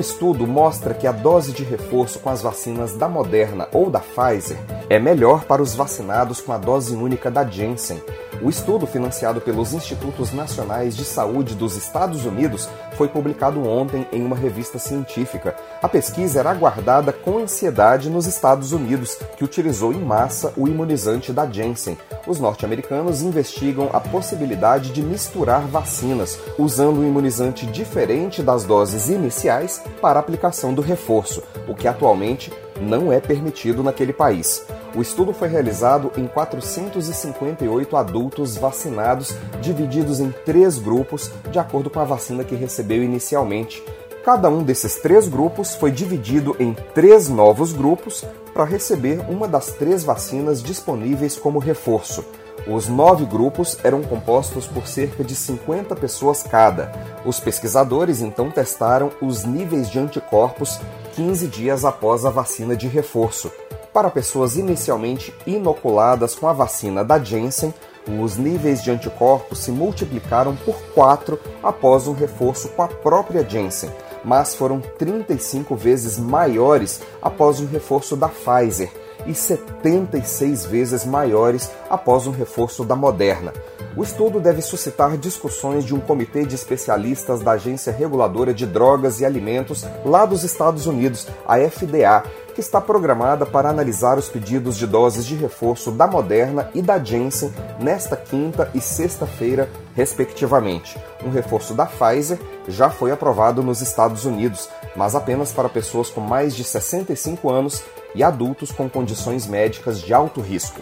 estudo 0.00 0.46
mostra 0.46 0.94
que 0.94 1.06
a 1.06 1.12
dose 1.12 1.52
de 1.52 1.62
reforço 1.62 2.18
com 2.18 2.30
as 2.30 2.42
vacinas 2.42 2.96
da 2.96 3.08
Moderna 3.08 3.68
ou 3.72 3.90
da 3.90 4.00
Pfizer 4.00 4.56
é 4.88 4.98
melhor 4.98 5.44
para 5.44 5.62
os 5.62 5.74
vacinados 5.74 6.40
com 6.40 6.52
a 6.52 6.58
dose 6.58 6.96
única 6.96 7.30
da 7.30 7.44
Janssen. 7.44 8.02
O 8.42 8.48
estudo, 8.48 8.86
financiado 8.86 9.38
pelos 9.38 9.74
Institutos 9.74 10.32
Nacionais 10.32 10.96
de 10.96 11.04
Saúde 11.04 11.54
dos 11.54 11.76
Estados 11.76 12.24
Unidos, 12.24 12.68
foi 12.92 13.06
publicado 13.06 13.68
ontem 13.68 14.06
em 14.10 14.24
uma 14.24 14.34
revista 14.34 14.78
científica. 14.78 15.54
A 15.82 15.88
pesquisa 15.88 16.40
era 16.40 16.50
aguardada 16.50 17.12
com 17.12 17.38
ansiedade 17.38 18.08
nos 18.08 18.26
Estados 18.26 18.72
Unidos, 18.72 19.18
que 19.36 19.44
utilizou 19.44 19.92
em 19.92 20.00
massa 20.00 20.54
o 20.56 20.66
imunizante 20.66 21.34
da 21.34 21.46
Janssen. 21.46 21.98
Os 22.26 22.40
norte-americanos 22.40 23.20
investigam 23.20 23.90
a 23.92 24.00
possibilidade 24.00 24.90
de 24.90 25.02
misturar 25.02 25.66
vacinas, 25.66 26.38
usando 26.58 27.00
um 27.00 27.06
imunizante 27.06 27.66
diferente 27.66 28.42
das 28.42 28.64
doses 28.64 29.10
iniciais 29.10 29.82
para 30.00 30.18
a 30.18 30.20
aplicação 30.20 30.72
do 30.72 30.80
reforço, 30.80 31.42
o 31.68 31.74
que 31.74 31.86
atualmente 31.86 32.50
não 32.80 33.12
é 33.12 33.20
permitido 33.20 33.82
naquele 33.82 34.14
país. 34.14 34.64
O 34.94 35.00
estudo 35.00 35.32
foi 35.32 35.48
realizado 35.48 36.10
em 36.16 36.26
458 36.26 37.96
adultos 37.96 38.56
vacinados, 38.56 39.34
divididos 39.60 40.18
em 40.18 40.32
três 40.44 40.78
grupos, 40.78 41.30
de 41.50 41.58
acordo 41.58 41.88
com 41.88 42.00
a 42.00 42.04
vacina 42.04 42.42
que 42.42 42.56
recebeu 42.56 43.02
inicialmente. 43.02 43.82
Cada 44.24 44.50
um 44.50 44.62
desses 44.62 44.96
três 44.96 45.28
grupos 45.28 45.74
foi 45.74 45.90
dividido 45.90 46.56
em 46.58 46.74
três 46.92 47.28
novos 47.28 47.72
grupos 47.72 48.24
para 48.52 48.64
receber 48.64 49.20
uma 49.30 49.46
das 49.46 49.68
três 49.68 50.02
vacinas 50.02 50.62
disponíveis 50.62 51.36
como 51.36 51.58
reforço. 51.58 52.24
Os 52.66 52.88
nove 52.88 53.24
grupos 53.24 53.78
eram 53.82 54.02
compostos 54.02 54.66
por 54.66 54.86
cerca 54.86 55.24
de 55.24 55.34
50 55.34 55.96
pessoas 55.96 56.42
cada. 56.42 56.92
Os 57.24 57.40
pesquisadores 57.40 58.20
então 58.20 58.50
testaram 58.50 59.10
os 59.22 59.44
níveis 59.44 59.88
de 59.88 59.98
anticorpos 59.98 60.78
15 61.14 61.46
dias 61.46 61.84
após 61.84 62.26
a 62.26 62.30
vacina 62.30 62.76
de 62.76 62.86
reforço. 62.86 63.50
Para 63.92 64.08
pessoas 64.08 64.56
inicialmente 64.56 65.34
inoculadas 65.44 66.34
com 66.34 66.46
a 66.46 66.52
vacina 66.52 67.04
da 67.04 67.18
Janssen, 67.18 67.74
os 68.20 68.36
níveis 68.36 68.82
de 68.82 68.90
anticorpos 68.90 69.58
se 69.58 69.72
multiplicaram 69.72 70.54
por 70.56 70.76
4 70.94 71.38
após 71.62 72.06
um 72.06 72.12
reforço 72.12 72.68
com 72.70 72.82
a 72.82 72.88
própria 72.88 73.46
Janssen, 73.48 73.90
mas 74.24 74.54
foram 74.54 74.80
35 74.80 75.74
vezes 75.74 76.18
maiores 76.18 77.00
após 77.20 77.60
um 77.60 77.66
reforço 77.66 78.16
da 78.16 78.28
Pfizer 78.28 78.90
e 79.26 79.34
76 79.34 80.66
vezes 80.66 81.04
maiores 81.04 81.70
após 81.88 82.26
um 82.26 82.30
reforço 82.30 82.84
da 82.84 82.96
Moderna. 82.96 83.52
O 83.96 84.04
estudo 84.04 84.38
deve 84.38 84.62
suscitar 84.62 85.16
discussões 85.18 85.84
de 85.84 85.94
um 85.94 86.00
comitê 86.00 86.44
de 86.44 86.54
especialistas 86.54 87.40
da 87.40 87.52
Agência 87.52 87.92
Reguladora 87.92 88.54
de 88.54 88.64
Drogas 88.64 89.20
e 89.20 89.24
Alimentos 89.24 89.84
lá 90.04 90.24
dos 90.24 90.44
Estados 90.44 90.86
Unidos, 90.86 91.26
a 91.46 91.58
FDA, 91.58 92.22
que 92.50 92.60
está 92.60 92.80
programada 92.80 93.46
para 93.46 93.68
analisar 93.68 94.18
os 94.18 94.28
pedidos 94.28 94.76
de 94.76 94.86
doses 94.86 95.24
de 95.24 95.34
reforço 95.34 95.90
da 95.90 96.06
Moderna 96.06 96.70
e 96.74 96.82
da 96.82 97.02
Janssen 97.02 97.52
nesta 97.78 98.16
quinta 98.16 98.70
e 98.74 98.80
sexta-feira, 98.80 99.68
respectivamente. 99.94 100.98
Um 101.24 101.30
reforço 101.30 101.74
da 101.74 101.86
Pfizer 101.86 102.38
já 102.68 102.90
foi 102.90 103.10
aprovado 103.10 103.62
nos 103.62 103.80
Estados 103.80 104.24
Unidos, 104.24 104.68
mas 104.94 105.14
apenas 105.14 105.52
para 105.52 105.68
pessoas 105.68 106.10
com 106.10 106.20
mais 106.20 106.54
de 106.54 106.64
65 106.64 107.50
anos 107.50 107.82
e 108.14 108.22
adultos 108.22 108.72
com 108.72 108.88
condições 108.88 109.46
médicas 109.46 110.00
de 110.00 110.12
alto 110.12 110.40
risco. 110.40 110.80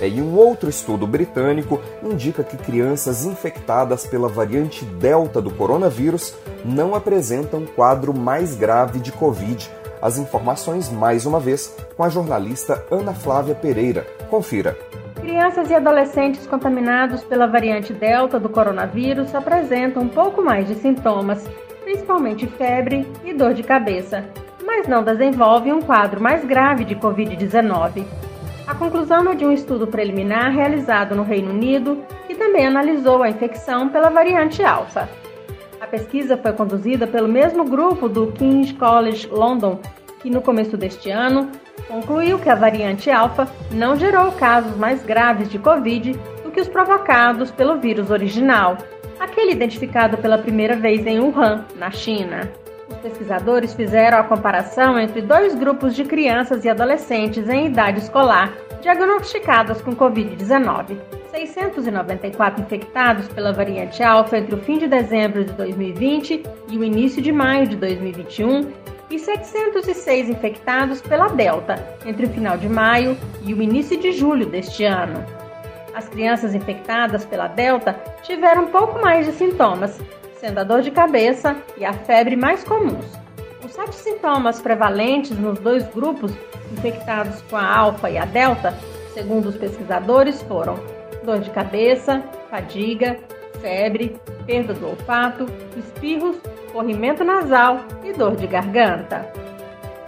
É, 0.00 0.08
e 0.08 0.22
um 0.22 0.34
outro 0.34 0.70
estudo 0.70 1.06
britânico 1.06 1.78
indica 2.02 2.42
que 2.42 2.56
crianças 2.56 3.26
infectadas 3.26 4.06
pela 4.06 4.28
variante 4.28 4.82
Delta 4.84 5.42
do 5.42 5.50
coronavírus 5.50 6.34
não 6.64 6.94
apresentam 6.94 7.64
quadro 7.64 8.12
mais 8.12 8.54
grave 8.54 8.98
de 8.98 9.12
Covid. 9.12 9.70
As 10.00 10.18
informações, 10.18 10.90
mais 10.90 11.26
uma 11.26 11.38
vez, 11.38 11.76
com 11.96 12.02
a 12.02 12.08
jornalista 12.08 12.84
Ana 12.90 13.12
Flávia 13.12 13.54
Pereira. 13.54 14.06
Confira. 14.30 14.76
Crianças 15.20 15.70
e 15.70 15.74
adolescentes 15.74 16.46
contaminados 16.46 17.22
pela 17.22 17.46
variante 17.46 17.92
Delta 17.92 18.40
do 18.40 18.48
coronavírus 18.48 19.34
apresentam 19.34 20.02
um 20.02 20.08
pouco 20.08 20.42
mais 20.42 20.66
de 20.66 20.74
sintomas, 20.76 21.46
principalmente 21.84 22.46
febre 22.46 23.06
e 23.24 23.34
dor 23.34 23.52
de 23.52 23.62
cabeça, 23.62 24.24
mas 24.64 24.88
não 24.88 25.02
desenvolvem 25.02 25.72
um 25.72 25.82
quadro 25.82 26.20
mais 26.20 26.44
grave 26.44 26.84
de 26.84 26.96
Covid-19. 26.96 28.04
A 28.66 28.74
conclusão 28.74 29.28
é 29.30 29.34
de 29.34 29.44
um 29.44 29.52
estudo 29.52 29.86
preliminar 29.86 30.52
realizado 30.52 31.14
no 31.14 31.24
Reino 31.24 31.50
Unido, 31.50 32.02
que 32.26 32.34
também 32.34 32.66
analisou 32.66 33.22
a 33.22 33.28
infecção 33.28 33.88
pela 33.88 34.08
variante 34.08 34.62
alfa. 34.62 35.08
A 35.80 35.86
pesquisa 35.86 36.36
foi 36.36 36.52
conduzida 36.52 37.06
pelo 37.06 37.26
mesmo 37.26 37.64
grupo 37.64 38.06
do 38.06 38.30
King's 38.32 38.72
College 38.72 39.26
London, 39.28 39.80
que 40.20 40.28
no 40.28 40.42
começo 40.42 40.76
deste 40.76 41.10
ano 41.10 41.50
concluiu 41.88 42.38
que 42.38 42.50
a 42.50 42.54
variante 42.54 43.10
alfa 43.10 43.48
não 43.72 43.96
gerou 43.96 44.30
casos 44.32 44.76
mais 44.76 45.02
graves 45.02 45.48
de 45.48 45.58
Covid 45.58 46.12
do 46.44 46.50
que 46.50 46.60
os 46.60 46.68
provocados 46.68 47.50
pelo 47.50 47.78
vírus 47.78 48.10
original, 48.10 48.76
aquele 49.18 49.52
identificado 49.52 50.18
pela 50.18 50.36
primeira 50.36 50.76
vez 50.76 51.06
em 51.06 51.18
Wuhan, 51.18 51.64
na 51.76 51.90
China. 51.90 52.52
Os 52.86 52.96
pesquisadores 52.98 53.72
fizeram 53.72 54.18
a 54.18 54.24
comparação 54.24 54.98
entre 54.98 55.22
dois 55.22 55.54
grupos 55.54 55.96
de 55.96 56.04
crianças 56.04 56.64
e 56.64 56.68
adolescentes 56.68 57.48
em 57.48 57.66
idade 57.66 58.00
escolar 58.00 58.52
diagnosticadas 58.82 59.80
com 59.80 59.92
Covid-19. 59.92 61.19
694 61.30 62.62
infectados 62.62 63.28
pela 63.28 63.52
variante 63.52 64.02
alfa 64.02 64.38
entre 64.38 64.54
o 64.54 64.58
fim 64.58 64.78
de 64.78 64.88
dezembro 64.88 65.44
de 65.44 65.52
2020 65.52 66.42
e 66.68 66.78
o 66.78 66.84
início 66.84 67.22
de 67.22 67.32
maio 67.32 67.66
de 67.66 67.76
2021 67.76 68.72
e 69.10 69.18
706 69.18 70.28
infectados 70.28 71.00
pela 71.00 71.28
Delta 71.28 71.96
entre 72.04 72.26
o 72.26 72.28
final 72.28 72.56
de 72.56 72.68
maio 72.68 73.16
e 73.42 73.54
o 73.54 73.62
início 73.62 73.96
de 73.98 74.12
julho 74.12 74.46
deste 74.46 74.84
ano. 74.84 75.24
As 75.94 76.08
crianças 76.08 76.54
infectadas 76.54 77.24
pela 77.24 77.48
Delta 77.48 77.92
tiveram 78.22 78.68
pouco 78.68 79.00
mais 79.00 79.26
de 79.26 79.32
sintomas, 79.32 80.00
sendo 80.34 80.58
a 80.58 80.64
dor 80.64 80.82
de 80.82 80.90
cabeça 80.90 81.56
e 81.76 81.84
a 81.84 81.92
febre 81.92 82.36
mais 82.36 82.64
comuns. 82.64 83.06
Os 83.64 83.72
sete 83.72 83.94
sintomas 83.96 84.60
prevalentes 84.60 85.36
nos 85.38 85.58
dois 85.58 85.86
grupos 85.88 86.32
infectados 86.72 87.42
com 87.42 87.56
a 87.56 87.76
alfa 87.76 88.10
e 88.10 88.16
a 88.16 88.24
delta, 88.24 88.72
segundo 89.12 89.48
os 89.48 89.56
pesquisadores, 89.56 90.40
foram 90.42 90.78
dor 91.24 91.40
de 91.40 91.50
cabeça, 91.50 92.22
fadiga, 92.50 93.18
febre, 93.60 94.16
perda 94.46 94.74
do 94.74 94.88
olfato, 94.88 95.46
espirros, 95.76 96.36
corrimento 96.72 97.24
nasal 97.24 97.80
e 98.04 98.12
dor 98.12 98.36
de 98.36 98.46
garganta. 98.46 99.30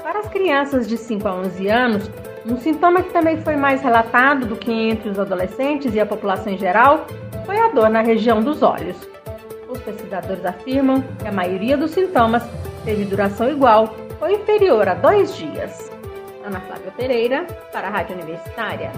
Para 0.02 0.20
as 0.20 0.28
crianças 0.28 0.88
de 0.88 0.96
5 0.96 1.28
a 1.28 1.34
11 1.34 1.68
anos, 1.68 2.10
um 2.46 2.56
sintoma 2.56 3.02
que 3.02 3.10
também 3.12 3.40
foi 3.40 3.56
mais 3.56 3.82
relatado 3.82 4.46
do 4.46 4.56
que 4.56 4.72
entre 4.72 5.10
os 5.10 5.18
adolescentes 5.18 5.94
e 5.94 6.00
a 6.00 6.06
população 6.06 6.52
em 6.52 6.58
geral 6.58 7.06
foi 7.46 7.58
a 7.58 7.68
dor 7.68 7.88
na 7.88 8.00
região 8.00 8.42
dos 8.42 8.62
olhos. 8.62 8.96
Os 9.68 9.80
pesquisadores 9.80 10.44
afirmam 10.44 11.02
que 11.18 11.28
a 11.28 11.32
maioria 11.32 11.76
dos 11.76 11.92
sintomas 11.92 12.42
teve 12.84 13.04
duração 13.04 13.48
igual 13.50 13.94
ou 14.20 14.28
inferior 14.28 14.88
a 14.88 14.94
dois 14.94 15.36
dias. 15.36 15.90
Ana 16.44 16.60
Flávia 16.60 16.92
Pereira, 16.96 17.46
para 17.72 17.88
a 17.88 17.90
Rádio 17.90 18.16
Universitária. 18.16 18.90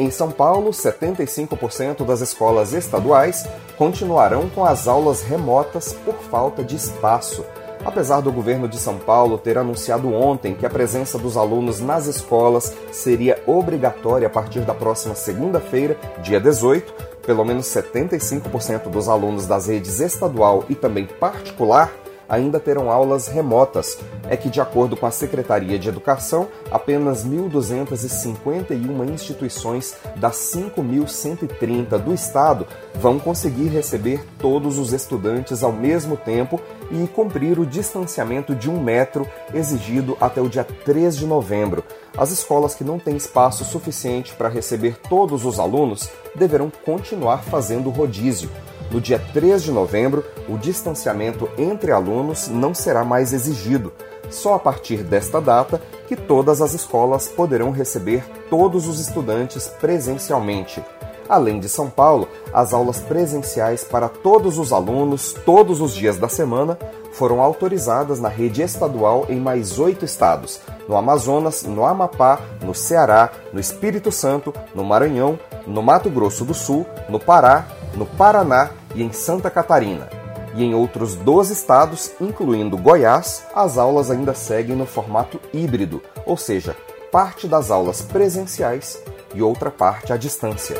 Em 0.00 0.10
São 0.10 0.30
Paulo, 0.30 0.70
75% 0.70 2.06
das 2.06 2.22
escolas 2.22 2.72
estaduais 2.72 3.46
continuarão 3.76 4.48
com 4.48 4.64
as 4.64 4.88
aulas 4.88 5.20
remotas 5.20 5.92
por 5.92 6.14
falta 6.14 6.64
de 6.64 6.74
espaço. 6.74 7.44
Apesar 7.84 8.22
do 8.22 8.32
governo 8.32 8.66
de 8.66 8.78
São 8.78 8.96
Paulo 8.96 9.36
ter 9.36 9.58
anunciado 9.58 10.10
ontem 10.10 10.54
que 10.54 10.64
a 10.64 10.70
presença 10.70 11.18
dos 11.18 11.36
alunos 11.36 11.80
nas 11.80 12.06
escolas 12.06 12.74
seria 12.90 13.42
obrigatória 13.46 14.26
a 14.26 14.30
partir 14.30 14.60
da 14.60 14.72
próxima 14.72 15.14
segunda-feira, 15.14 15.98
dia 16.22 16.40
18, 16.40 16.94
pelo 17.26 17.44
menos 17.44 17.66
75% 17.66 18.88
dos 18.88 19.06
alunos 19.06 19.46
das 19.46 19.66
redes 19.66 20.00
estadual 20.00 20.64
e 20.70 20.74
também 20.74 21.04
particular 21.04 21.92
ainda 22.30 22.60
terão 22.60 22.90
aulas 22.90 23.26
remotas. 23.26 23.98
É 24.28 24.36
que, 24.36 24.48
de 24.48 24.60
acordo 24.60 24.96
com 24.96 25.04
a 25.04 25.10
Secretaria 25.10 25.78
de 25.78 25.88
Educação, 25.88 26.46
apenas 26.70 27.26
1.251 27.26 29.12
instituições 29.12 29.96
das 30.16 30.36
5.130 30.54 31.98
do 31.98 32.14
Estado 32.14 32.66
vão 32.94 33.18
conseguir 33.18 33.66
receber 33.68 34.24
todos 34.38 34.78
os 34.78 34.92
estudantes 34.92 35.64
ao 35.64 35.72
mesmo 35.72 36.16
tempo 36.16 36.60
e 36.90 37.06
cumprir 37.08 37.58
o 37.58 37.66
distanciamento 37.66 38.54
de 38.54 38.70
um 38.70 38.80
metro 38.80 39.26
exigido 39.52 40.16
até 40.20 40.40
o 40.40 40.48
dia 40.48 40.64
3 40.64 41.16
de 41.16 41.26
novembro. 41.26 41.84
As 42.16 42.30
escolas 42.30 42.74
que 42.74 42.84
não 42.84 42.98
têm 42.98 43.16
espaço 43.16 43.64
suficiente 43.64 44.34
para 44.34 44.48
receber 44.48 44.96
todos 45.08 45.44
os 45.44 45.58
alunos 45.58 46.08
deverão 46.34 46.70
continuar 46.84 47.42
fazendo 47.42 47.90
rodízio. 47.90 48.50
No 48.90 49.00
dia 49.00 49.22
3 49.32 49.62
de 49.62 49.70
novembro, 49.70 50.24
o 50.48 50.58
distanciamento 50.58 51.48
entre 51.56 51.92
alunos 51.92 52.48
não 52.48 52.74
será 52.74 53.04
mais 53.04 53.32
exigido. 53.32 53.92
Só 54.28 54.54
a 54.54 54.58
partir 54.58 55.04
desta 55.04 55.40
data 55.40 55.80
que 56.08 56.16
todas 56.16 56.60
as 56.60 56.74
escolas 56.74 57.28
poderão 57.28 57.70
receber 57.70 58.24
todos 58.48 58.88
os 58.88 58.98
estudantes 58.98 59.68
presencialmente. 59.80 60.84
Além 61.28 61.60
de 61.60 61.68
São 61.68 61.88
Paulo, 61.88 62.26
as 62.52 62.74
aulas 62.74 62.98
presenciais 62.98 63.84
para 63.84 64.08
todos 64.08 64.58
os 64.58 64.72
alunos, 64.72 65.32
todos 65.46 65.80
os 65.80 65.94
dias 65.94 66.18
da 66.18 66.28
semana, 66.28 66.76
foram 67.12 67.40
autorizadas 67.40 68.18
na 68.18 68.28
rede 68.28 68.62
estadual 68.62 69.26
em 69.28 69.38
mais 69.38 69.78
oito 69.78 70.04
estados: 70.04 70.60
no 70.88 70.96
Amazonas, 70.96 71.62
no 71.62 71.84
Amapá, 71.84 72.40
no 72.64 72.74
Ceará, 72.74 73.30
no 73.52 73.60
Espírito 73.60 74.10
Santo, 74.10 74.52
no 74.74 74.82
Maranhão, 74.82 75.38
no 75.64 75.80
Mato 75.80 76.10
Grosso 76.10 76.44
do 76.44 76.54
Sul, 76.54 76.84
no 77.08 77.20
Pará, 77.20 77.68
no 77.94 78.04
Paraná 78.04 78.70
e 78.94 79.02
em 79.02 79.12
Santa 79.12 79.50
Catarina. 79.50 80.08
E 80.54 80.64
em 80.64 80.74
outros 80.74 81.14
12 81.14 81.52
estados, 81.52 82.12
incluindo 82.20 82.76
Goiás, 82.76 83.44
as 83.54 83.78
aulas 83.78 84.10
ainda 84.10 84.34
seguem 84.34 84.74
no 84.74 84.86
formato 84.86 85.40
híbrido, 85.52 86.02
ou 86.26 86.36
seja, 86.36 86.76
parte 87.12 87.46
das 87.46 87.70
aulas 87.70 88.02
presenciais 88.02 89.00
e 89.34 89.42
outra 89.42 89.70
parte 89.70 90.12
à 90.12 90.16
distância. 90.16 90.76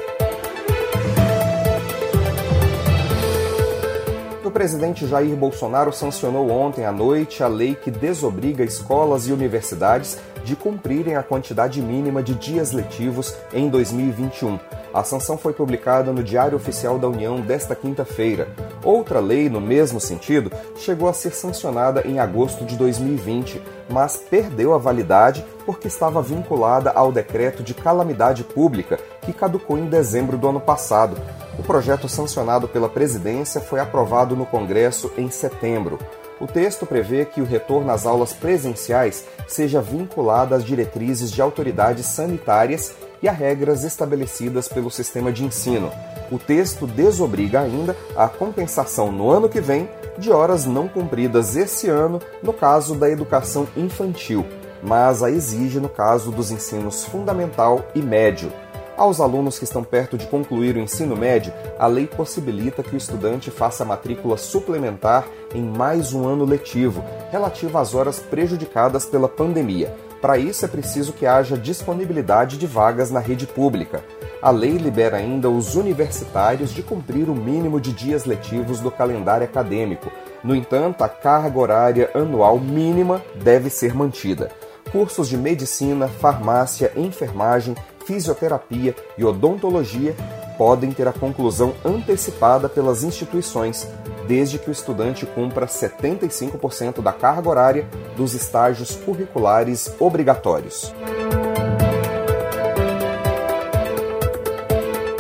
O 4.51 4.53
presidente 4.53 5.07
Jair 5.07 5.37
Bolsonaro 5.37 5.93
sancionou 5.93 6.51
ontem 6.51 6.85
à 6.85 6.91
noite 6.91 7.41
a 7.41 7.47
lei 7.47 7.77
que 7.77 7.89
desobriga 7.89 8.65
escolas 8.65 9.29
e 9.29 9.33
universidades 9.33 10.19
de 10.45 10.57
cumprirem 10.57 11.15
a 11.15 11.23
quantidade 11.23 11.81
mínima 11.81 12.21
de 12.21 12.35
dias 12.35 12.73
letivos 12.73 13.37
em 13.53 13.69
2021. 13.69 14.59
A 14.93 15.05
sanção 15.05 15.39
foi 15.39 15.53
publicada 15.53 16.13
no 16.13 16.23
Diário 16.23 16.57
Oficial 16.57 16.99
da 16.99 17.07
União 17.07 17.41
desta 17.41 17.77
quinta-feira. 17.77 18.49
Outra 18.85 19.21
lei, 19.21 19.49
no 19.49 19.61
mesmo 19.61 20.01
sentido, 20.01 20.51
chegou 20.77 21.09
a 21.09 21.13
ser 21.13 21.33
sancionada 21.33 22.03
em 22.05 22.19
agosto 22.19 22.65
de 22.65 22.77
2020, 22.77 23.63
mas 23.89 24.17
perdeu 24.17 24.75
a 24.75 24.79
validade 24.79 25.45
porque 25.65 25.87
estava 25.87 26.21
vinculada 26.21 26.91
ao 26.91 27.13
decreto 27.13 27.63
de 27.63 27.73
calamidade 27.73 28.43
pública 28.43 28.99
que 29.23 29.33
caducou 29.33 29.79
em 29.79 29.87
dezembro 29.87 30.37
do 30.37 30.49
ano 30.49 30.61
passado. 30.61 31.17
O 31.57 31.63
projeto 31.63 32.09
sancionado 32.09 32.67
pela 32.67 32.89
presidência 32.89 33.61
foi 33.61 33.79
aprovado 33.79 34.35
no 34.35 34.45
Congresso 34.45 35.13
em 35.17 35.31
setembro. 35.31 36.01
O 36.41 36.49
texto 36.49 36.85
prevê 36.85 37.25
que 37.27 37.41
o 37.41 37.45
retorno 37.45 37.93
às 37.93 38.07
aulas 38.07 38.33
presenciais 38.33 39.25
seja 39.47 39.81
vinculado 39.81 40.55
às 40.55 40.65
diretrizes 40.65 41.31
de 41.31 41.43
autoridades 41.43 42.07
sanitárias 42.07 42.95
e 43.23 43.29
a 43.29 43.33
regras 43.33 43.85
estabelecidas 43.85 44.69
pelo 44.69 44.91
sistema 44.91 45.33
de 45.33 45.45
ensino. 45.45 45.93
O 46.31 46.39
texto 46.39 46.87
desobriga 46.87 47.61
ainda 47.61 47.97
a 48.17 48.29
compensação 48.29 49.11
no 49.11 49.31
ano 49.31 49.49
que 49.49 49.61
vem 49.61 49.89
de 50.19 50.31
horas 50.31 50.67
não 50.67 50.87
cumpridas 50.87 51.57
esse 51.57 51.89
ano 51.89 52.21
no 52.43 52.53
caso 52.53 52.95
da 52.95 53.09
educação 53.09 53.67
infantil, 53.77 54.47
mas 54.83 55.23
a 55.23 55.31
exige 55.31 55.81
no 55.81 55.89
caso 55.89 56.31
dos 56.31 56.51
ensinos 56.51 57.05
fundamental 57.05 57.85
e 57.95 58.01
médio. 58.01 58.53
Aos 58.97 59.19
alunos 59.19 59.59
que 59.59 59.65
estão 59.65 59.83
perto 59.83 60.19
de 60.19 60.27
concluir 60.27 60.77
o 60.77 60.79
ensino 60.79 61.17
médio, 61.17 61.55
a 61.79 61.87
lei 61.87 62.07
possibilita 62.07 62.83
que 62.83 62.95
o 62.95 62.99
estudante 62.99 63.51
faça 63.51 63.83
matrícula 63.83 64.37
suplementar 64.37 65.27
em 65.55 65.63
mais 65.63 66.13
um 66.13 66.29
ano 66.29 66.45
letivo, 66.45 67.03
relativo 67.31 67.79
às 67.79 67.95
horas 67.95 68.19
prejudicadas 68.19 69.07
pela 69.07 69.27
pandemia. 69.27 69.91
Para 70.21 70.37
isso 70.37 70.65
é 70.65 70.69
preciso 70.69 71.13
que 71.13 71.27
haja 71.27 71.57
disponibilidade 71.57 72.59
de 72.59 72.67
vagas 72.67 73.11
na 73.11 73.21
rede 73.21 73.47
pública. 73.47 74.05
A 74.43 74.51
lei 74.51 74.77
libera 74.77 75.17
ainda 75.17 75.49
os 75.51 75.75
universitários 75.77 76.73
de 76.73 76.83
cumprir 76.83 77.29
o 77.29 77.35
mínimo 77.35 77.81
de 77.81 77.93
dias 77.93 78.25
letivos 78.25 78.81
do 78.81 78.91
calendário 78.91 79.45
acadêmico. 79.45 80.11
No 80.43 80.55
entanto, 80.55 81.03
a 81.03 81.09
carga 81.09 81.59
horária 81.59 82.11
anual 82.15 82.59
mínima 82.59 83.23
deve 83.43 83.71
ser 83.71 83.95
mantida. 83.95 84.51
Cursos 84.91 85.29
de 85.29 85.37
medicina, 85.37 86.09
farmácia, 86.09 86.93
enfermagem, 86.97 87.77
fisioterapia 88.07 88.95
e 89.17 89.25
odontologia 89.25 90.15
podem 90.59 90.91
ter 90.91 91.09
a 91.09 91.13
conclusão 91.13 91.75
antecipada 91.85 92.69
pelas 92.69 93.03
instituições, 93.03 93.89
desde 94.31 94.61
que 94.61 94.71
o 94.71 94.73
estudante 94.73 95.27
cumpra 95.27 95.67
75% 95.67 97.03
da 97.03 97.13
carga 97.13 97.49
horária 97.49 97.89
dos 98.17 98.33
estágios 98.33 98.95
curriculares 98.95 99.93
obrigatórios. 99.99 100.95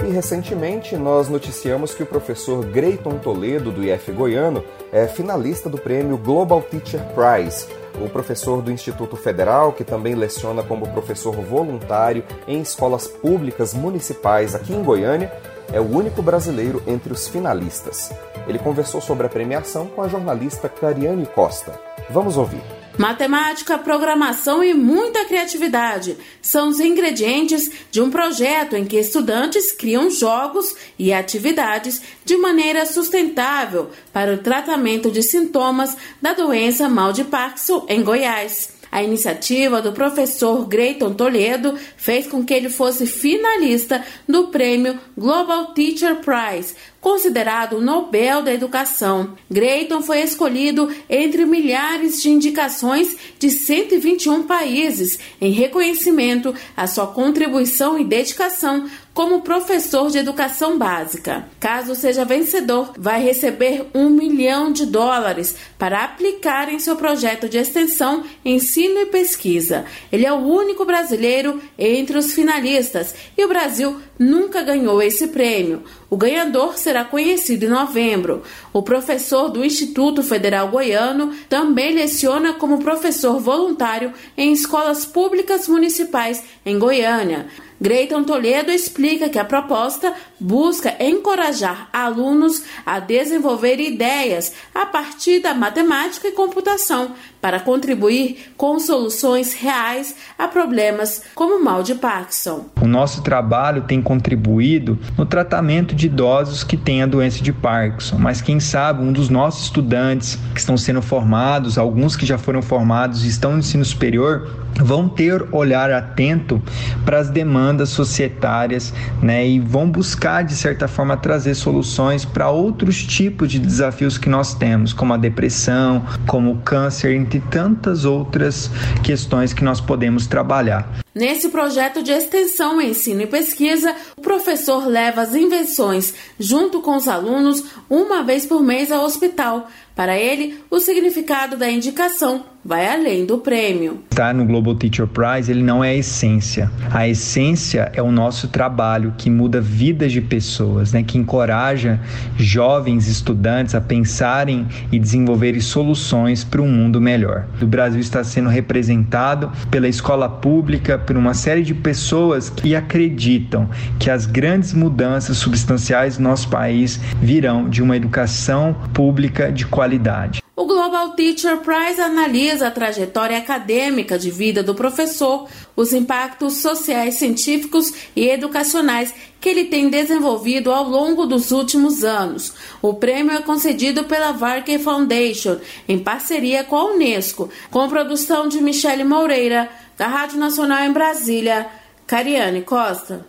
E 0.06 0.12
recentemente 0.12 0.96
nós 0.96 1.28
noticiamos 1.28 1.92
que 1.92 2.04
o 2.04 2.06
professor 2.06 2.64
Greiton 2.66 3.18
Toledo, 3.18 3.72
do 3.72 3.82
IF 3.82 4.12
Goiano, 4.12 4.62
é 4.92 5.08
finalista 5.08 5.68
do 5.68 5.76
prêmio 5.76 6.16
Global 6.16 6.62
Teacher 6.62 7.00
Prize 7.12 7.66
o 8.00 8.08
professor 8.08 8.62
do 8.62 8.70
Instituto 8.70 9.16
Federal, 9.16 9.72
que 9.72 9.84
também 9.84 10.14
leciona 10.14 10.62
como 10.62 10.88
professor 10.88 11.34
voluntário 11.34 12.24
em 12.48 12.60
escolas 12.60 13.06
públicas 13.06 13.74
municipais 13.74 14.54
aqui 14.54 14.72
em 14.72 14.82
Goiânia, 14.82 15.30
é 15.72 15.80
o 15.80 15.96
único 15.96 16.22
brasileiro 16.22 16.82
entre 16.86 17.12
os 17.12 17.28
finalistas. 17.28 18.10
Ele 18.46 18.58
conversou 18.58 19.00
sobre 19.00 19.26
a 19.26 19.30
premiação 19.30 19.86
com 19.86 20.02
a 20.02 20.08
jornalista 20.08 20.68
Cariane 20.68 21.26
Costa. 21.26 21.78
Vamos 22.10 22.36
ouvir. 22.36 22.62
Matemática, 22.98 23.78
programação 23.78 24.62
e 24.62 24.74
muita 24.74 25.24
criatividade 25.24 26.18
são 26.42 26.68
os 26.68 26.80
ingredientes 26.80 27.70
de 27.90 28.02
um 28.02 28.10
projeto 28.10 28.76
em 28.76 28.84
que 28.84 28.98
estudantes 28.98 29.72
criam 29.72 30.10
jogos 30.10 30.74
e 30.98 31.12
atividades 31.12 32.02
de 32.24 32.36
maneira 32.36 32.84
sustentável 32.84 33.90
para 34.12 34.34
o 34.34 34.38
tratamento 34.38 35.10
de 35.10 35.22
sintomas 35.22 35.96
da 36.20 36.34
doença 36.34 36.88
mal 36.88 37.12
de 37.12 37.24
Parkinson 37.24 37.86
em 37.88 38.02
Goiás. 38.02 38.79
A 38.90 39.02
iniciativa 39.02 39.80
do 39.80 39.92
professor 39.92 40.66
Greiton 40.66 41.14
Toledo 41.14 41.78
fez 41.96 42.26
com 42.26 42.44
que 42.44 42.52
ele 42.52 42.68
fosse 42.68 43.06
finalista 43.06 44.04
do 44.28 44.48
prêmio 44.48 44.98
Global 45.16 45.72
Teacher 45.74 46.16
Prize, 46.16 46.74
considerado 47.00 47.76
o 47.76 47.80
Nobel 47.80 48.42
da 48.42 48.52
Educação. 48.52 49.34
Greiton 49.50 50.02
foi 50.02 50.20
escolhido 50.22 50.92
entre 51.08 51.44
milhares 51.44 52.20
de 52.20 52.30
indicações 52.30 53.16
de 53.38 53.50
121 53.50 54.42
países 54.42 55.18
em 55.40 55.52
reconhecimento 55.52 56.54
à 56.76 56.86
sua 56.86 57.06
contribuição 57.06 57.98
e 57.98 58.04
dedicação 58.04 58.88
como 59.12 59.42
professor 59.42 60.10
de 60.10 60.18
educação 60.18 60.78
básica. 60.78 61.48
Caso 61.58 61.94
seja 61.94 62.24
vencedor, 62.24 62.92
vai 62.96 63.22
receber 63.22 63.86
um 63.94 64.08
milhão 64.08 64.72
de 64.72 64.86
dólares 64.86 65.56
para 65.78 66.04
aplicar 66.04 66.72
em 66.72 66.78
seu 66.78 66.96
projeto 66.96 67.48
de 67.48 67.58
extensão, 67.58 68.24
ensino 68.44 69.00
e 69.00 69.06
pesquisa. 69.06 69.84
Ele 70.12 70.24
é 70.24 70.32
o 70.32 70.36
único 70.36 70.84
brasileiro 70.84 71.60
entre 71.78 72.16
os 72.16 72.32
finalistas 72.32 73.14
e 73.36 73.44
o 73.44 73.48
Brasil 73.48 74.00
nunca 74.18 74.62
ganhou 74.62 75.02
esse 75.02 75.28
prêmio. 75.28 75.82
O 76.08 76.16
ganhador 76.16 76.76
será 76.76 77.04
conhecido 77.04 77.64
em 77.64 77.68
novembro. 77.68 78.42
O 78.72 78.82
professor 78.82 79.48
do 79.48 79.64
Instituto 79.64 80.22
Federal 80.22 80.68
Goiano 80.68 81.32
também 81.48 81.94
leciona 81.94 82.52
como 82.54 82.82
professor 82.82 83.40
voluntário 83.40 84.12
em 84.36 84.52
escolas 84.52 85.04
públicas 85.04 85.68
municipais 85.68 86.42
em 86.64 86.78
Goiânia. 86.78 87.46
Greiton 87.80 88.24
Toledo 88.24 88.70
explica 88.70 89.30
que 89.30 89.38
a 89.38 89.44
proposta 89.44 90.14
busca 90.38 90.96
encorajar 91.02 91.88
alunos 91.92 92.62
a 92.84 93.00
desenvolver 93.00 93.80
ideias 93.80 94.52
a 94.74 94.84
partir 94.84 95.40
da 95.40 95.54
matemática 95.54 96.28
e 96.28 96.32
computação 96.32 97.14
para 97.40 97.60
contribuir 97.60 98.52
com 98.56 98.78
soluções 98.78 99.54
reais 99.54 100.14
a 100.38 100.46
problemas 100.46 101.22
como 101.34 101.56
o 101.60 101.64
mal 101.64 101.82
de 101.82 101.94
Parkinson. 101.94 102.66
O 102.80 102.86
nosso 102.86 103.22
trabalho 103.22 103.82
tem 103.82 104.02
contribuído 104.02 104.98
no 105.16 105.24
tratamento 105.24 105.94
de 105.94 106.06
idosos 106.06 106.62
que 106.62 106.76
têm 106.76 107.02
a 107.02 107.06
doença 107.06 107.42
de 107.42 107.52
Parkinson, 107.52 108.18
mas 108.18 108.40
quem 108.40 108.60
sabe 108.60 109.02
um 109.02 109.12
dos 109.12 109.28
nossos 109.28 109.64
estudantes 109.64 110.38
que 110.54 110.60
estão 110.60 110.76
sendo 110.76 111.00
formados, 111.00 111.78
alguns 111.78 112.16
que 112.16 112.26
já 112.26 112.38
foram 112.38 112.62
formados 112.62 113.24
e 113.24 113.28
estão 113.28 113.52
no 113.52 113.58
ensino 113.58 113.84
superior, 113.84 114.48
vão 114.78 115.08
ter 115.08 115.46
olhar 115.52 115.90
atento 115.90 116.62
para 117.04 117.18
as 117.18 117.28
demandas 117.28 117.90
societárias, 117.90 118.92
né, 119.22 119.46
e 119.46 119.60
vão 119.60 119.90
buscar 119.90 120.42
de 120.42 120.54
certa 120.54 120.88
forma 120.88 121.16
trazer 121.16 121.54
soluções 121.54 122.24
para 122.24 122.50
outros 122.50 123.02
tipos 123.02 123.50
de 123.50 123.58
desafios 123.58 124.16
que 124.16 124.28
nós 124.28 124.54
temos, 124.54 124.92
como 124.92 125.12
a 125.12 125.16
depressão, 125.16 126.04
como 126.26 126.52
o 126.52 126.56
câncer, 126.58 127.14
entre 127.30 127.40
tantas 127.48 128.04
outras 128.04 128.68
questões 129.04 129.52
que 129.52 129.62
nós 129.62 129.80
podemos 129.80 130.26
trabalhar. 130.26 130.88
Nesse 131.12 131.48
projeto 131.48 132.04
de 132.04 132.12
extensão, 132.12 132.80
ensino 132.80 133.22
e 133.22 133.26
pesquisa, 133.26 133.96
o 134.16 134.20
professor 134.20 134.86
leva 134.86 135.22
as 135.22 135.34
invenções 135.34 136.14
junto 136.38 136.80
com 136.80 136.94
os 136.96 137.08
alunos 137.08 137.64
uma 137.88 138.22
vez 138.22 138.46
por 138.46 138.62
mês 138.62 138.92
ao 138.92 139.04
hospital. 139.04 139.68
Para 139.96 140.16
ele, 140.16 140.58
o 140.70 140.78
significado 140.78 141.56
da 141.56 141.68
indicação 141.68 142.44
vai 142.64 142.86
além 142.86 143.24
do 143.24 143.38
prêmio. 143.38 144.00
Estar 144.10 144.34
no 144.34 144.44
Global 144.44 144.74
Teacher 144.74 145.06
Prize, 145.06 145.50
ele 145.50 145.62
não 145.62 145.82
é 145.82 145.90
a 145.90 145.94
essência. 145.94 146.70
A 146.92 147.08
essência 147.08 147.90
é 147.94 148.02
o 148.02 148.12
nosso 148.12 148.48
trabalho 148.48 149.14
que 149.16 149.30
muda 149.30 149.60
vidas 149.60 150.12
de 150.12 150.20
pessoas, 150.20 150.92
né? 150.92 151.02
que 151.02 151.18
encoraja 151.18 151.98
jovens 152.36 153.08
estudantes 153.08 153.74
a 153.74 153.80
pensarem 153.80 154.66
e 154.92 154.98
desenvolverem 154.98 155.60
soluções 155.60 156.44
para 156.44 156.60
um 156.60 156.68
mundo 156.68 157.00
melhor. 157.00 157.46
O 157.60 157.66
Brasil 157.66 158.00
está 158.00 158.22
sendo 158.22 158.48
representado 158.48 159.50
pela 159.70 159.88
escola 159.88 160.28
pública, 160.28 160.98
por 161.00 161.16
uma 161.16 161.34
série 161.34 161.62
de 161.62 161.74
pessoas 161.74 162.50
que 162.50 162.74
acreditam 162.74 163.68
que 163.98 164.10
as 164.10 164.26
grandes 164.26 164.72
mudanças 164.72 165.36
substanciais 165.38 166.16
do 166.16 166.22
nosso 166.22 166.48
país 166.48 167.00
virão 167.20 167.68
de 167.68 167.82
uma 167.82 167.96
educação 167.96 168.74
pública 168.92 169.50
de 169.50 169.66
qualidade. 169.66 170.42
O 170.60 170.66
Global 170.66 171.12
Teacher 171.12 171.56
Prize 171.60 172.02
analisa 172.02 172.66
a 172.66 172.70
trajetória 172.70 173.38
acadêmica 173.38 174.18
de 174.18 174.30
vida 174.30 174.62
do 174.62 174.74
professor, 174.74 175.48
os 175.74 175.94
impactos 175.94 176.58
sociais, 176.58 177.14
científicos 177.14 177.90
e 178.14 178.28
educacionais 178.28 179.10
que 179.40 179.48
ele 179.48 179.64
tem 179.64 179.88
desenvolvido 179.88 180.70
ao 180.70 180.86
longo 180.86 181.24
dos 181.24 181.50
últimos 181.50 182.04
anos. 182.04 182.52
O 182.82 182.92
prêmio 182.92 183.32
é 183.32 183.40
concedido 183.40 184.04
pela 184.04 184.32
Varkey 184.32 184.78
Foundation, 184.78 185.56
em 185.88 185.98
parceria 185.98 186.62
com 186.62 186.76
a 186.76 186.92
Unesco, 186.92 187.48
com 187.70 187.88
produção 187.88 188.46
de 188.46 188.60
Michele 188.60 189.02
Moreira, 189.02 189.66
da 189.96 190.08
Rádio 190.08 190.38
Nacional 190.38 190.84
em 190.84 190.92
Brasília, 190.92 191.68
Cariane 192.06 192.60
Costa. 192.60 193.24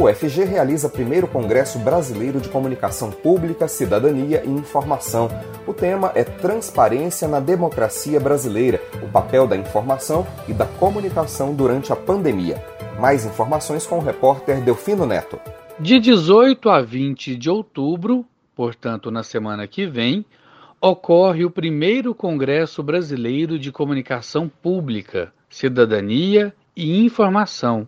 O 0.00 0.04
UFG 0.04 0.44
realiza 0.44 0.86
o 0.86 0.90
primeiro 0.90 1.28
Congresso 1.28 1.78
Brasileiro 1.78 2.40
de 2.40 2.48
Comunicação 2.48 3.10
Pública, 3.10 3.68
Cidadania 3.68 4.42
e 4.46 4.48
Informação. 4.48 5.28
O 5.66 5.74
tema 5.74 6.10
é 6.14 6.24
Transparência 6.24 7.28
na 7.28 7.38
Democracia 7.38 8.18
Brasileira, 8.18 8.80
o 9.02 9.08
papel 9.10 9.46
da 9.46 9.58
informação 9.58 10.26
e 10.48 10.54
da 10.54 10.64
comunicação 10.64 11.54
durante 11.54 11.92
a 11.92 11.96
pandemia. 11.96 12.64
Mais 12.98 13.26
informações 13.26 13.86
com 13.86 13.98
o 13.98 14.02
repórter 14.02 14.62
Delfino 14.62 15.04
Neto. 15.04 15.38
De 15.78 16.00
18 16.00 16.70
a 16.70 16.80
20 16.80 17.36
de 17.36 17.50
outubro, 17.50 18.24
portanto 18.56 19.10
na 19.10 19.22
semana 19.22 19.68
que 19.68 19.86
vem, 19.86 20.24
ocorre 20.80 21.44
o 21.44 21.50
primeiro 21.50 22.14
Congresso 22.14 22.82
Brasileiro 22.82 23.58
de 23.58 23.70
Comunicação 23.70 24.48
Pública, 24.48 25.30
Cidadania 25.50 26.54
e 26.74 27.04
Informação 27.04 27.86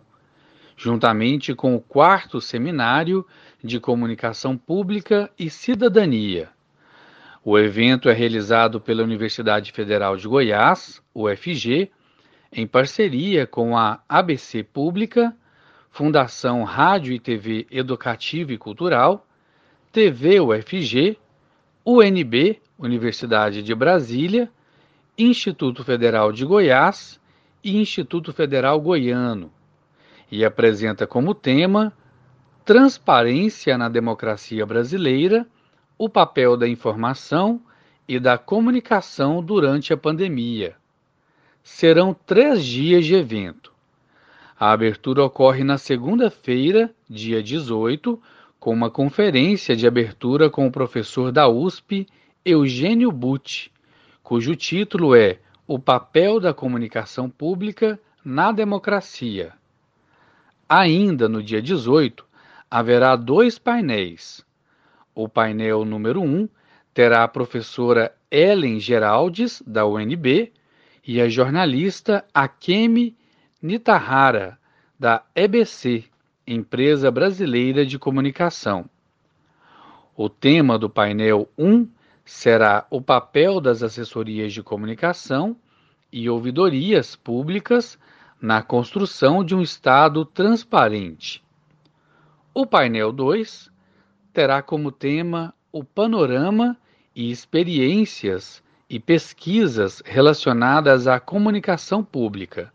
juntamente 0.75 1.53
com 1.53 1.75
o 1.75 1.81
quarto 1.81 2.41
Seminário 2.41 3.25
de 3.63 3.79
Comunicação 3.79 4.57
Pública 4.57 5.29
e 5.37 5.49
Cidadania. 5.49 6.49
O 7.43 7.57
evento 7.57 8.09
é 8.09 8.13
realizado 8.13 8.79
pela 8.79 9.03
Universidade 9.03 9.71
Federal 9.71 10.15
de 10.15 10.27
Goiás, 10.27 11.01
UFG, 11.13 11.91
em 12.51 12.65
parceria 12.65 13.45
com 13.45 13.77
a 13.77 14.01
ABC 14.07 14.63
Pública, 14.63 15.35
Fundação 15.91 16.63
Rádio 16.63 17.13
e 17.13 17.19
TV 17.19 17.67
Educativa 17.69 18.53
e 18.53 18.57
Cultural, 18.57 19.27
TV 19.91 20.39
UFG, 20.39 21.17
UNB, 21.85 22.59
Universidade 22.79 23.61
de 23.61 23.75
Brasília, 23.75 24.49
Instituto 25.17 25.83
Federal 25.83 26.31
de 26.31 26.45
Goiás 26.45 27.19
e 27.63 27.77
Instituto 27.77 28.33
Federal 28.33 28.79
Goiano 28.79 29.51
e 30.31 30.43
apresenta 30.43 31.05
como 31.05 31.33
tema 31.33 31.93
Transparência 32.65 33.77
na 33.77 33.89
Democracia 33.89 34.65
Brasileira, 34.65 35.45
o 35.97 36.07
papel 36.07 36.55
da 36.55 36.67
informação 36.67 37.61
e 38.07 38.19
da 38.19 38.37
comunicação 38.37 39.43
durante 39.43 39.91
a 39.91 39.97
pandemia. 39.97 40.75
Serão 41.61 42.13
três 42.13 42.63
dias 42.63 43.05
de 43.05 43.15
evento. 43.15 43.73
A 44.59 44.71
abertura 44.71 45.23
ocorre 45.23 45.63
na 45.63 45.77
segunda-feira, 45.77 46.93
dia 47.09 47.43
18, 47.43 48.21
com 48.59 48.71
uma 48.71 48.89
conferência 48.89 49.75
de 49.75 49.85
abertura 49.85 50.49
com 50.49 50.65
o 50.65 50.71
professor 50.71 51.33
da 51.33 51.49
USP, 51.49 52.07
Eugênio 52.45 53.11
Butti, 53.11 53.71
cujo 54.21 54.55
título 54.55 55.15
é 55.15 55.39
O 55.67 55.77
papel 55.77 56.39
da 56.39 56.53
comunicação 56.53 57.29
pública 57.29 57.99
na 58.23 58.53
democracia. 58.53 59.51
Ainda 60.67 61.27
no 61.27 61.43
dia 61.43 61.61
18, 61.61 62.25
haverá 62.69 63.15
dois 63.15 63.59
painéis. 63.59 64.45
O 65.13 65.29
painel 65.29 65.85
número 65.85 66.21
1 66.21 66.25
um 66.25 66.49
terá 66.93 67.23
a 67.23 67.27
professora 67.27 68.15
Ellen 68.31 68.79
Geraldes, 68.79 69.61
da 69.65 69.85
UNB, 69.85 70.51
e 71.05 71.19
a 71.19 71.27
jornalista 71.27 72.25
Akemi 72.33 73.15
Nitahara, 73.61 74.57
da 74.97 75.23
EBC, 75.35 76.05
Empresa 76.47 77.11
Brasileira 77.11 77.85
de 77.85 77.99
Comunicação. 77.99 78.89
O 80.15 80.29
tema 80.29 80.77
do 80.77 80.89
painel 80.89 81.49
1 81.57 81.87
será 82.23 82.85
o 82.89 83.01
papel 83.01 83.59
das 83.59 83.83
assessorias 83.83 84.53
de 84.53 84.63
comunicação 84.63 85.55
e 86.11 86.29
ouvidorias 86.29 87.15
públicas 87.15 87.97
na 88.43 88.61
construção 88.61 89.41
de 89.41 89.55
um 89.55 89.61
Estado 89.61 90.25
transparente. 90.25 91.41
O 92.53 92.65
painel 92.65 93.13
2 93.13 93.71
terá 94.33 94.61
como 94.61 94.91
tema 94.91 95.53
o 95.71 95.81
panorama 95.81 96.75
e 97.15 97.31
experiências 97.31 98.61
e 98.89 98.99
pesquisas 98.99 100.03
relacionadas 100.05 101.07
à 101.07 101.21
comunicação 101.21 102.03
pública, 102.03 102.69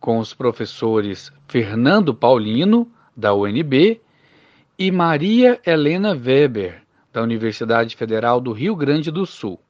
com 0.00 0.18
os 0.18 0.34
professores 0.34 1.32
Fernando 1.46 2.12
Paulino, 2.12 2.90
da 3.16 3.32
UNB, 3.32 4.00
e 4.76 4.90
Maria 4.90 5.60
Helena 5.64 6.10
Weber, 6.10 6.82
da 7.12 7.22
Universidade 7.22 7.94
Federal 7.94 8.40
do 8.40 8.50
Rio 8.50 8.74
Grande 8.74 9.12
do 9.12 9.24
Sul. 9.24 9.60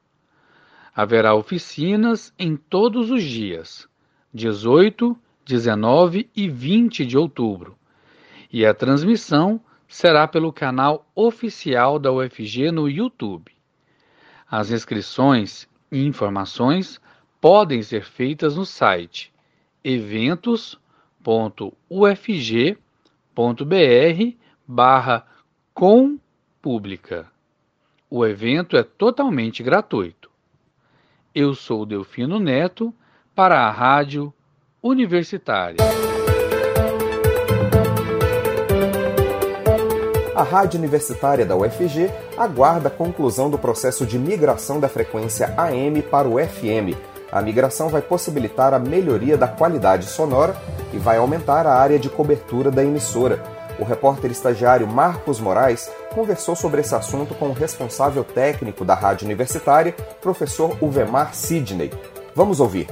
Haverá 0.95 1.35
oficinas 1.35 2.33
em 2.39 2.57
todos 2.57 3.11
os 3.11 3.21
dias, 3.21 3.87
18, 4.33 5.17
19 5.45 6.29
e 6.35 6.47
20 6.47 7.05
de 7.05 7.17
outubro. 7.17 7.77
E 8.51 8.65
a 8.65 8.73
transmissão 8.73 9.61
será 9.87 10.27
pelo 10.27 10.53
canal 10.53 11.09
oficial 11.15 11.97
da 11.97 12.11
UFG 12.11 12.71
no 12.71 12.87
YouTube. 12.87 13.51
As 14.49 14.71
inscrições 14.71 15.67
e 15.91 16.05
informações 16.05 16.99
podem 17.41 17.81
ser 17.81 18.03
feitas 18.03 18.55
no 18.55 18.65
site 18.65 19.33
eventos.ufg.br 19.83 20.77
barra 24.67 25.25
com 25.73 26.19
pública. 26.61 27.31
O 28.09 28.25
evento 28.25 28.75
é 28.75 28.83
totalmente 28.83 29.63
gratuito. 29.63 30.29
Eu 31.33 31.55
sou 31.55 31.85
Delfino 31.85 32.39
Neto 32.39 32.93
para 33.39 33.61
a 33.61 33.71
Rádio 33.71 34.33
Universitária. 34.83 35.77
A 40.35 40.43
Rádio 40.43 40.77
Universitária 40.77 41.45
da 41.45 41.55
UFG 41.55 42.11
aguarda 42.37 42.89
a 42.89 42.91
conclusão 42.91 43.49
do 43.49 43.57
processo 43.57 44.05
de 44.05 44.19
migração 44.19 44.77
da 44.77 44.89
frequência 44.89 45.53
AM 45.55 46.01
para 46.01 46.27
o 46.27 46.33
FM. 46.37 46.99
A 47.31 47.41
migração 47.41 47.87
vai 47.87 48.01
possibilitar 48.01 48.73
a 48.73 48.79
melhoria 48.79 49.37
da 49.37 49.47
qualidade 49.47 50.07
sonora 50.07 50.53
e 50.91 50.97
vai 50.97 51.15
aumentar 51.15 51.65
a 51.65 51.75
área 51.75 51.97
de 51.97 52.09
cobertura 52.09 52.69
da 52.69 52.83
emissora. 52.83 53.41
O 53.79 53.85
repórter 53.85 54.31
estagiário 54.31 54.85
Marcos 54.85 55.39
Moraes 55.39 55.89
conversou 56.13 56.57
sobre 56.57 56.81
esse 56.81 56.93
assunto 56.93 57.33
com 57.33 57.47
o 57.47 57.53
responsável 57.53 58.25
técnico 58.25 58.83
da 58.83 58.95
Rádio 58.95 59.23
Universitária, 59.23 59.93
professor 60.21 60.77
Uvemar 60.81 61.33
Sidney. 61.33 61.89
Vamos 62.35 62.59
ouvir. 62.59 62.89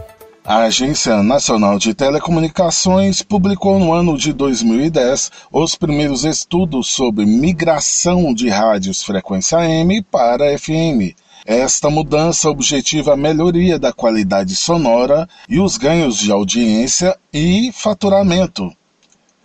A 0.50 0.60
Agência 0.60 1.22
Nacional 1.22 1.78
de 1.78 1.94
Telecomunicações 1.94 3.22
publicou 3.22 3.78
no 3.78 3.92
ano 3.92 4.18
de 4.18 4.32
2010 4.32 5.30
os 5.52 5.76
primeiros 5.76 6.24
estudos 6.24 6.88
sobre 6.88 7.26
migração 7.26 8.34
de 8.34 8.48
rádios 8.48 9.04
frequência 9.04 9.58
AM 9.58 10.02
para 10.04 10.58
FM. 10.58 11.14
Esta 11.46 11.90
mudança 11.90 12.50
objetiva 12.50 13.12
a 13.12 13.18
melhoria 13.18 13.78
da 13.78 13.92
qualidade 13.92 14.56
sonora 14.56 15.28
e 15.50 15.60
os 15.60 15.76
ganhos 15.76 16.18
de 16.18 16.32
audiência 16.32 17.18
e 17.34 17.70
faturamento. 17.74 18.72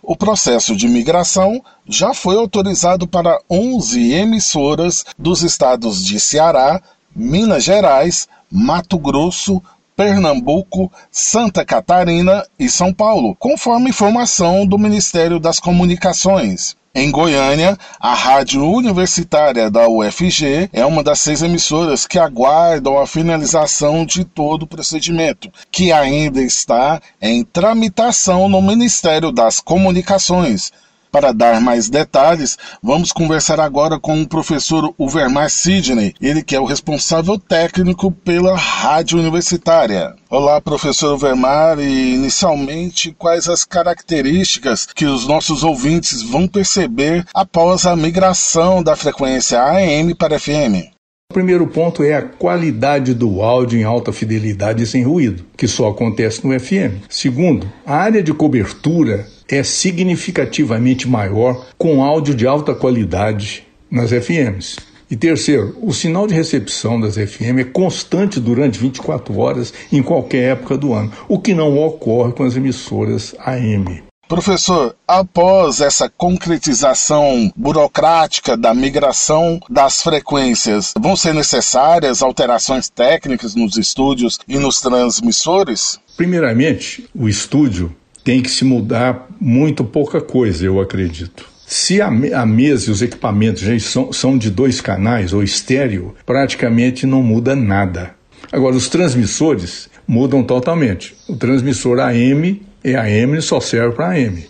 O 0.01 0.15
processo 0.15 0.73
de 0.73 0.87
migração 0.87 1.61
já 1.85 2.13
foi 2.13 2.37
autorizado 2.37 3.05
para 3.05 3.41
11 3.49 4.13
emissoras 4.13 5.03
dos 5.19 5.43
estados 5.43 6.01
de 6.01 6.17
Ceará, 6.17 6.81
Minas 7.13 7.65
Gerais, 7.65 8.25
Mato 8.49 8.97
Grosso, 8.97 9.61
Pernambuco, 9.95 10.91
Santa 11.11 11.63
Catarina 11.65 12.45
e 12.57 12.69
São 12.69 12.93
Paulo, 12.93 13.35
conforme 13.35 13.89
informação 13.89 14.65
do 14.65 14.77
Ministério 14.77 15.39
das 15.39 15.59
Comunicações. 15.59 16.75
Em 16.95 17.09
Goiânia, 17.09 17.75
a 17.99 18.13
Rádio 18.13 18.63
Universitária 18.63 19.71
da 19.71 19.87
UFG 19.89 20.69
é 20.71 20.85
uma 20.85 21.01
das 21.01 21.19
seis 21.21 21.41
emissoras 21.41 22.05
que 22.05 22.19
aguardam 22.19 22.99
a 22.99 23.07
finalização 23.07 24.05
de 24.05 24.23
todo 24.23 24.63
o 24.63 24.67
procedimento, 24.67 25.51
que 25.71 25.91
ainda 25.91 26.39
está 26.39 27.01
em 27.19 27.43
tramitação 27.43 28.47
no 28.47 28.61
Ministério 28.61 29.31
das 29.31 29.59
Comunicações. 29.59 30.71
Para 31.13 31.31
dar 31.31 31.61
mais 31.61 31.91
detalhes, 31.91 32.57
vamos 32.81 33.11
conversar 33.11 33.59
agora 33.59 33.99
com 33.99 34.19
o 34.19 34.27
professor 34.27 34.95
Uvermar 34.97 35.47
Sidney, 35.47 36.15
ele 36.19 36.41
que 36.41 36.55
é 36.55 36.59
o 36.59 36.65
responsável 36.65 37.37
técnico 37.37 38.11
pela 38.11 38.57
Rádio 38.57 39.19
Universitária. 39.19 40.15
Olá, 40.27 40.59
professor 40.59 41.13
Uvermar, 41.13 41.77
e 41.77 42.15
inicialmente, 42.15 43.15
quais 43.15 43.47
as 43.47 43.63
características 43.63 44.87
que 44.87 45.05
os 45.05 45.27
nossos 45.27 45.63
ouvintes 45.63 46.23
vão 46.23 46.47
perceber 46.47 47.23
após 47.31 47.85
a 47.85 47.95
migração 47.95 48.81
da 48.81 48.95
frequência 48.95 49.61
AM 49.61 50.15
para 50.15 50.39
FM? 50.39 50.89
O 51.29 51.33
primeiro 51.35 51.67
ponto 51.67 52.01
é 52.03 52.15
a 52.15 52.23
qualidade 52.23 53.13
do 53.13 53.43
áudio 53.43 53.79
em 53.79 53.83
alta 53.83 54.11
fidelidade 54.11 54.81
e 54.81 54.87
sem 54.87 55.03
ruído, 55.03 55.45
que 55.55 55.67
só 55.67 55.89
acontece 55.89 56.43
no 56.43 56.59
FM. 56.59 57.05
Segundo, 57.07 57.71
a 57.85 57.97
área 57.97 58.23
de 58.23 58.33
cobertura 58.33 59.27
é 59.57 59.63
significativamente 59.63 61.07
maior 61.07 61.67
com 61.77 62.03
áudio 62.03 62.33
de 62.33 62.47
alta 62.47 62.73
qualidade 62.73 63.63
nas 63.89 64.09
FMs. 64.09 64.77
E 65.09 65.15
terceiro, 65.15 65.77
o 65.81 65.93
sinal 65.93 66.25
de 66.25 66.33
recepção 66.33 66.99
das 66.99 67.15
FM 67.15 67.59
é 67.59 67.63
constante 67.63 68.39
durante 68.39 68.79
24 68.79 69.37
horas 69.37 69.71
em 69.91 70.01
qualquer 70.01 70.53
época 70.53 70.75
do 70.75 70.93
ano, 70.93 71.11
o 71.27 71.37
que 71.37 71.53
não 71.53 71.77
ocorre 71.77 72.33
com 72.33 72.43
as 72.43 72.55
emissoras 72.55 73.35
AM. 73.39 74.01
Professor, 74.27 74.95
após 75.07 75.81
essa 75.81 76.09
concretização 76.09 77.51
burocrática 77.55 78.57
da 78.57 78.73
migração 78.73 79.59
das 79.69 80.01
frequências, 80.01 80.93
vão 80.99 81.15
ser 81.15 81.35
necessárias 81.35 82.23
alterações 82.23 82.89
técnicas 82.89 83.53
nos 83.53 83.77
estúdios 83.77 84.39
e 84.47 84.57
nos 84.57 84.79
transmissores? 84.79 85.99
Primeiramente, 86.17 87.07
o 87.13 87.29
estúdio 87.29 87.95
tem 88.23 88.41
que 88.41 88.49
se 88.49 88.63
mudar 88.63 89.27
muito 89.39 89.83
pouca 89.83 90.21
coisa, 90.21 90.65
eu 90.65 90.79
acredito. 90.79 91.45
Se 91.65 92.01
a, 92.01 92.07
a 92.07 92.45
mesa 92.45 92.89
e 92.89 92.91
os 92.91 93.01
equipamentos 93.01 93.61
já 93.61 93.77
são, 93.79 94.13
são 94.13 94.37
de 94.37 94.49
dois 94.49 94.79
canais 94.79 95.33
ou 95.33 95.43
estéreo, 95.43 96.15
praticamente 96.25 97.05
não 97.05 97.23
muda 97.23 97.55
nada. 97.55 98.15
Agora, 98.51 98.75
os 98.75 98.87
transmissores 98.87 99.89
mudam 100.07 100.43
totalmente. 100.43 101.15
O 101.27 101.35
transmissor 101.35 101.99
AM 101.99 102.61
é 102.83 102.95
AM 102.95 103.41
só 103.41 103.59
serve 103.59 103.95
para 103.95 104.11
AM. 104.11 104.45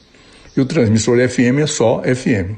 E 0.56 0.62
o 0.62 0.66
transmissor 0.66 1.18
FM 1.28 1.60
é 1.62 1.68
só 1.68 2.02
FM. 2.02 2.56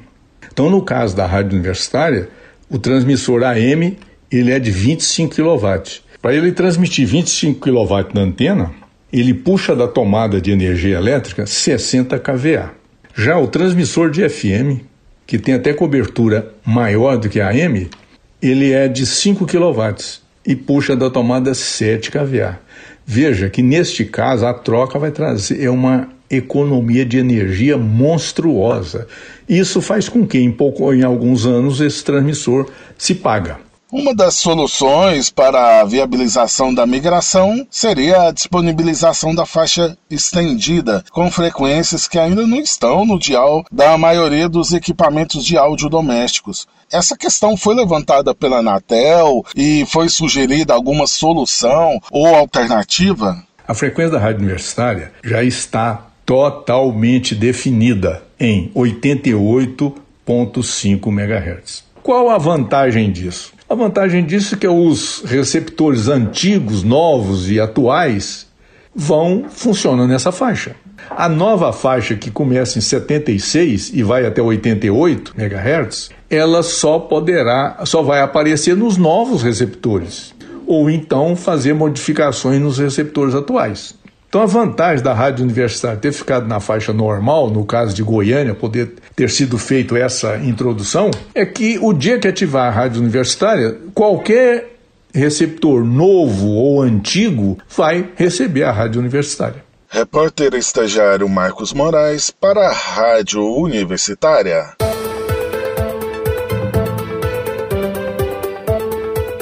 Então, 0.51 0.69
no 0.69 0.81
caso 0.81 1.15
da 1.15 1.25
rádio 1.25 1.53
universitária, 1.53 2.29
o 2.69 2.79
transmissor 2.79 3.43
AM 3.43 3.97
ele 4.31 4.51
é 4.51 4.59
de 4.59 4.71
25 4.71 5.35
kW. 5.35 6.01
Para 6.21 6.33
ele 6.33 6.51
transmitir 6.51 7.05
25 7.05 7.59
kW 7.59 8.13
na 8.13 8.21
antena, 8.21 8.71
ele 9.19 9.33
puxa 9.33 9.75
da 9.75 9.87
tomada 9.87 10.41
de 10.41 10.51
energia 10.51 10.97
elétrica 10.97 11.45
60 11.45 12.19
kVA. 12.19 12.71
Já 13.15 13.37
o 13.37 13.47
transmissor 13.47 14.09
de 14.09 14.27
FM, 14.27 14.81
que 15.25 15.37
tem 15.37 15.55
até 15.55 15.73
cobertura 15.73 16.53
maior 16.65 17.17
do 17.17 17.29
que 17.29 17.39
a 17.39 17.49
AM, 17.49 17.89
ele 18.41 18.73
é 18.73 18.89
de 18.89 19.05
5 19.05 19.45
kW 19.45 19.95
e 20.45 20.53
puxa 20.53 20.97
da 20.97 21.09
tomada 21.09 21.53
7 21.53 22.11
kVA. 22.11 22.59
Veja 23.05 23.49
que 23.49 23.61
neste 23.61 24.03
caso 24.03 24.45
a 24.45 24.53
troca 24.53 24.99
vai 24.99 25.11
trazer 25.11 25.69
uma 25.69 26.09
economia 26.29 27.05
de 27.05 27.17
energia 27.17 27.77
monstruosa. 27.77 29.07
Isso 29.47 29.81
faz 29.81 30.09
com 30.09 30.27
que 30.27 30.39
em 30.39 30.51
pouco 30.51 30.93
em 30.93 31.03
alguns 31.03 31.45
anos 31.45 31.79
esse 31.79 32.03
transmissor 32.03 32.69
se 32.97 33.15
paga. 33.15 33.59
Uma 33.97 34.13
das 34.13 34.33
soluções 34.33 35.29
para 35.29 35.79
a 35.79 35.85
viabilização 35.85 36.73
da 36.73 36.85
migração 36.85 37.65
seria 37.71 38.23
a 38.23 38.31
disponibilização 38.31 39.33
da 39.33 39.45
faixa 39.45 39.97
estendida, 40.11 41.01
com 41.11 41.31
frequências 41.31 42.05
que 42.05 42.19
ainda 42.19 42.45
não 42.45 42.57
estão 42.57 43.05
no 43.05 43.17
dial 43.17 43.63
da 43.71 43.97
maioria 43.97 44.49
dos 44.49 44.73
equipamentos 44.73 45.45
de 45.45 45.57
áudio 45.57 45.87
domésticos. 45.87 46.67
Essa 46.91 47.15
questão 47.15 47.55
foi 47.55 47.73
levantada 47.73 48.35
pela 48.35 48.57
Anatel 48.57 49.45
e 49.55 49.85
foi 49.85 50.09
sugerida 50.09 50.73
alguma 50.73 51.07
solução 51.07 51.97
ou 52.11 52.35
alternativa? 52.35 53.41
A 53.65 53.73
frequência 53.73 54.11
da 54.11 54.19
rádio 54.19 54.41
universitária 54.41 55.13
já 55.23 55.41
está 55.41 56.07
totalmente 56.25 57.33
definida 57.33 58.21
em 58.37 58.69
88.5 58.75 61.07
MHz. 61.07 61.85
Qual 62.03 62.29
a 62.29 62.37
vantagem 62.37 63.09
disso? 63.11 63.54
A 63.67 63.73
vantagem 63.73 64.23
disso 64.23 64.53
é 64.53 64.57
que 64.59 64.67
os 64.67 65.23
receptores 65.25 66.07
antigos, 66.07 66.83
novos 66.83 67.49
e 67.49 67.59
atuais 67.59 68.45
vão 68.93 69.45
funcionando 69.49 70.09
nessa 70.09 70.31
faixa. 70.31 70.75
A 71.09 71.27
nova 71.27 71.73
faixa 71.73 72.15
que 72.15 72.29
começa 72.29 72.77
em 72.77 72.81
76 72.81 73.91
e 73.93 74.03
vai 74.03 74.25
até 74.25 74.39
88 74.39 75.33
MHz, 75.35 76.09
ela 76.29 76.61
só 76.61 76.99
poderá, 76.99 77.81
só 77.85 78.03
vai 78.03 78.21
aparecer 78.21 78.75
nos 78.75 78.97
novos 78.97 79.41
receptores 79.41 80.33
ou 80.67 80.89
então 80.89 81.35
fazer 81.35 81.73
modificações 81.73 82.61
nos 82.61 82.77
receptores 82.77 83.33
atuais. 83.33 83.95
Então, 84.35 84.43
a 84.43 84.47
vantagem 84.47 85.01
da 85.01 85.13
rádio 85.13 85.45
universitária 85.45 85.97
ter 85.97 86.11
ficado 86.11 86.45
na 86.45 86.59
faixa 86.59 86.91
normal, 86.91 87.49
no 87.49 87.63
caso 87.63 87.95
de 87.95 88.03
Goiânia, 88.03 88.53
poder 88.53 88.95
ter 89.15 89.29
sido 89.29 89.57
feito 89.57 89.95
essa 89.95 90.35
introdução, 90.35 91.09
é 91.33 91.45
que 91.45 91.79
o 91.81 91.93
dia 91.93 92.19
que 92.19 92.27
ativar 92.27 92.67
a 92.67 92.69
rádio 92.69 92.99
universitária, 92.99 93.77
qualquer 93.93 94.75
receptor 95.13 95.85
novo 95.85 96.49
ou 96.49 96.81
antigo 96.81 97.57
vai 97.77 98.09
receber 98.17 98.63
a 98.63 98.73
rádio 98.73 98.99
universitária. 98.99 99.63
Repórter 99.87 100.53
estagiário 100.55 101.29
Marcos 101.29 101.71
Moraes 101.71 102.29
para 102.29 102.67
a 102.67 102.73
Rádio 102.73 103.41
Universitária. 103.41 104.73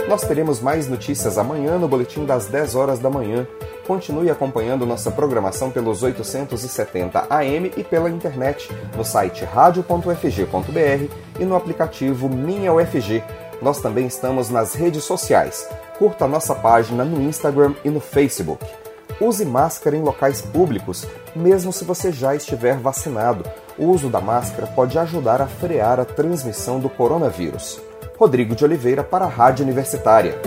Nós 0.07 0.21
teremos 0.21 0.61
mais 0.61 0.87
notícias 0.87 1.39
amanhã 1.39 1.79
no 1.79 1.87
boletim 1.87 2.25
das 2.25 2.45
10 2.45 2.75
horas 2.75 2.99
da 2.99 3.09
manhã. 3.09 3.47
Continue 3.85 4.29
acompanhando 4.29 4.85
nossa 4.85 5.11
programação 5.11 5.69
pelos 5.69 6.03
870 6.03 7.27
AM 7.29 7.71
e 7.75 7.83
pela 7.83 8.09
internet 8.09 8.71
no 8.95 9.03
site 9.03 9.43
radio.ufg.br 9.43 11.13
e 11.39 11.45
no 11.45 11.55
aplicativo 11.55 12.29
Minha 12.29 12.73
UFG. 12.73 13.23
Nós 13.61 13.81
também 13.81 14.07
estamos 14.07 14.49
nas 14.49 14.73
redes 14.73 15.03
sociais. 15.03 15.67
Curta 15.97 16.27
nossa 16.27 16.55
página 16.55 17.03
no 17.03 17.21
Instagram 17.21 17.73
e 17.83 17.89
no 17.89 17.99
Facebook. 17.99 18.65
Use 19.19 19.45
máscara 19.45 19.95
em 19.95 20.01
locais 20.01 20.41
públicos, 20.41 21.05
mesmo 21.35 21.71
se 21.71 21.83
você 21.83 22.11
já 22.11 22.35
estiver 22.35 22.77
vacinado. 22.77 23.45
O 23.77 23.87
uso 23.87 24.09
da 24.09 24.19
máscara 24.19 24.67
pode 24.67 24.97
ajudar 24.97 25.41
a 25.41 25.47
frear 25.47 25.99
a 25.99 26.05
transmissão 26.05 26.79
do 26.79 26.89
coronavírus. 26.89 27.81
Rodrigo 28.17 28.55
de 28.55 28.63
Oliveira 28.63 29.03
para 29.03 29.25
a 29.25 29.29
Rádio 29.29 29.63
Universitária. 29.63 30.39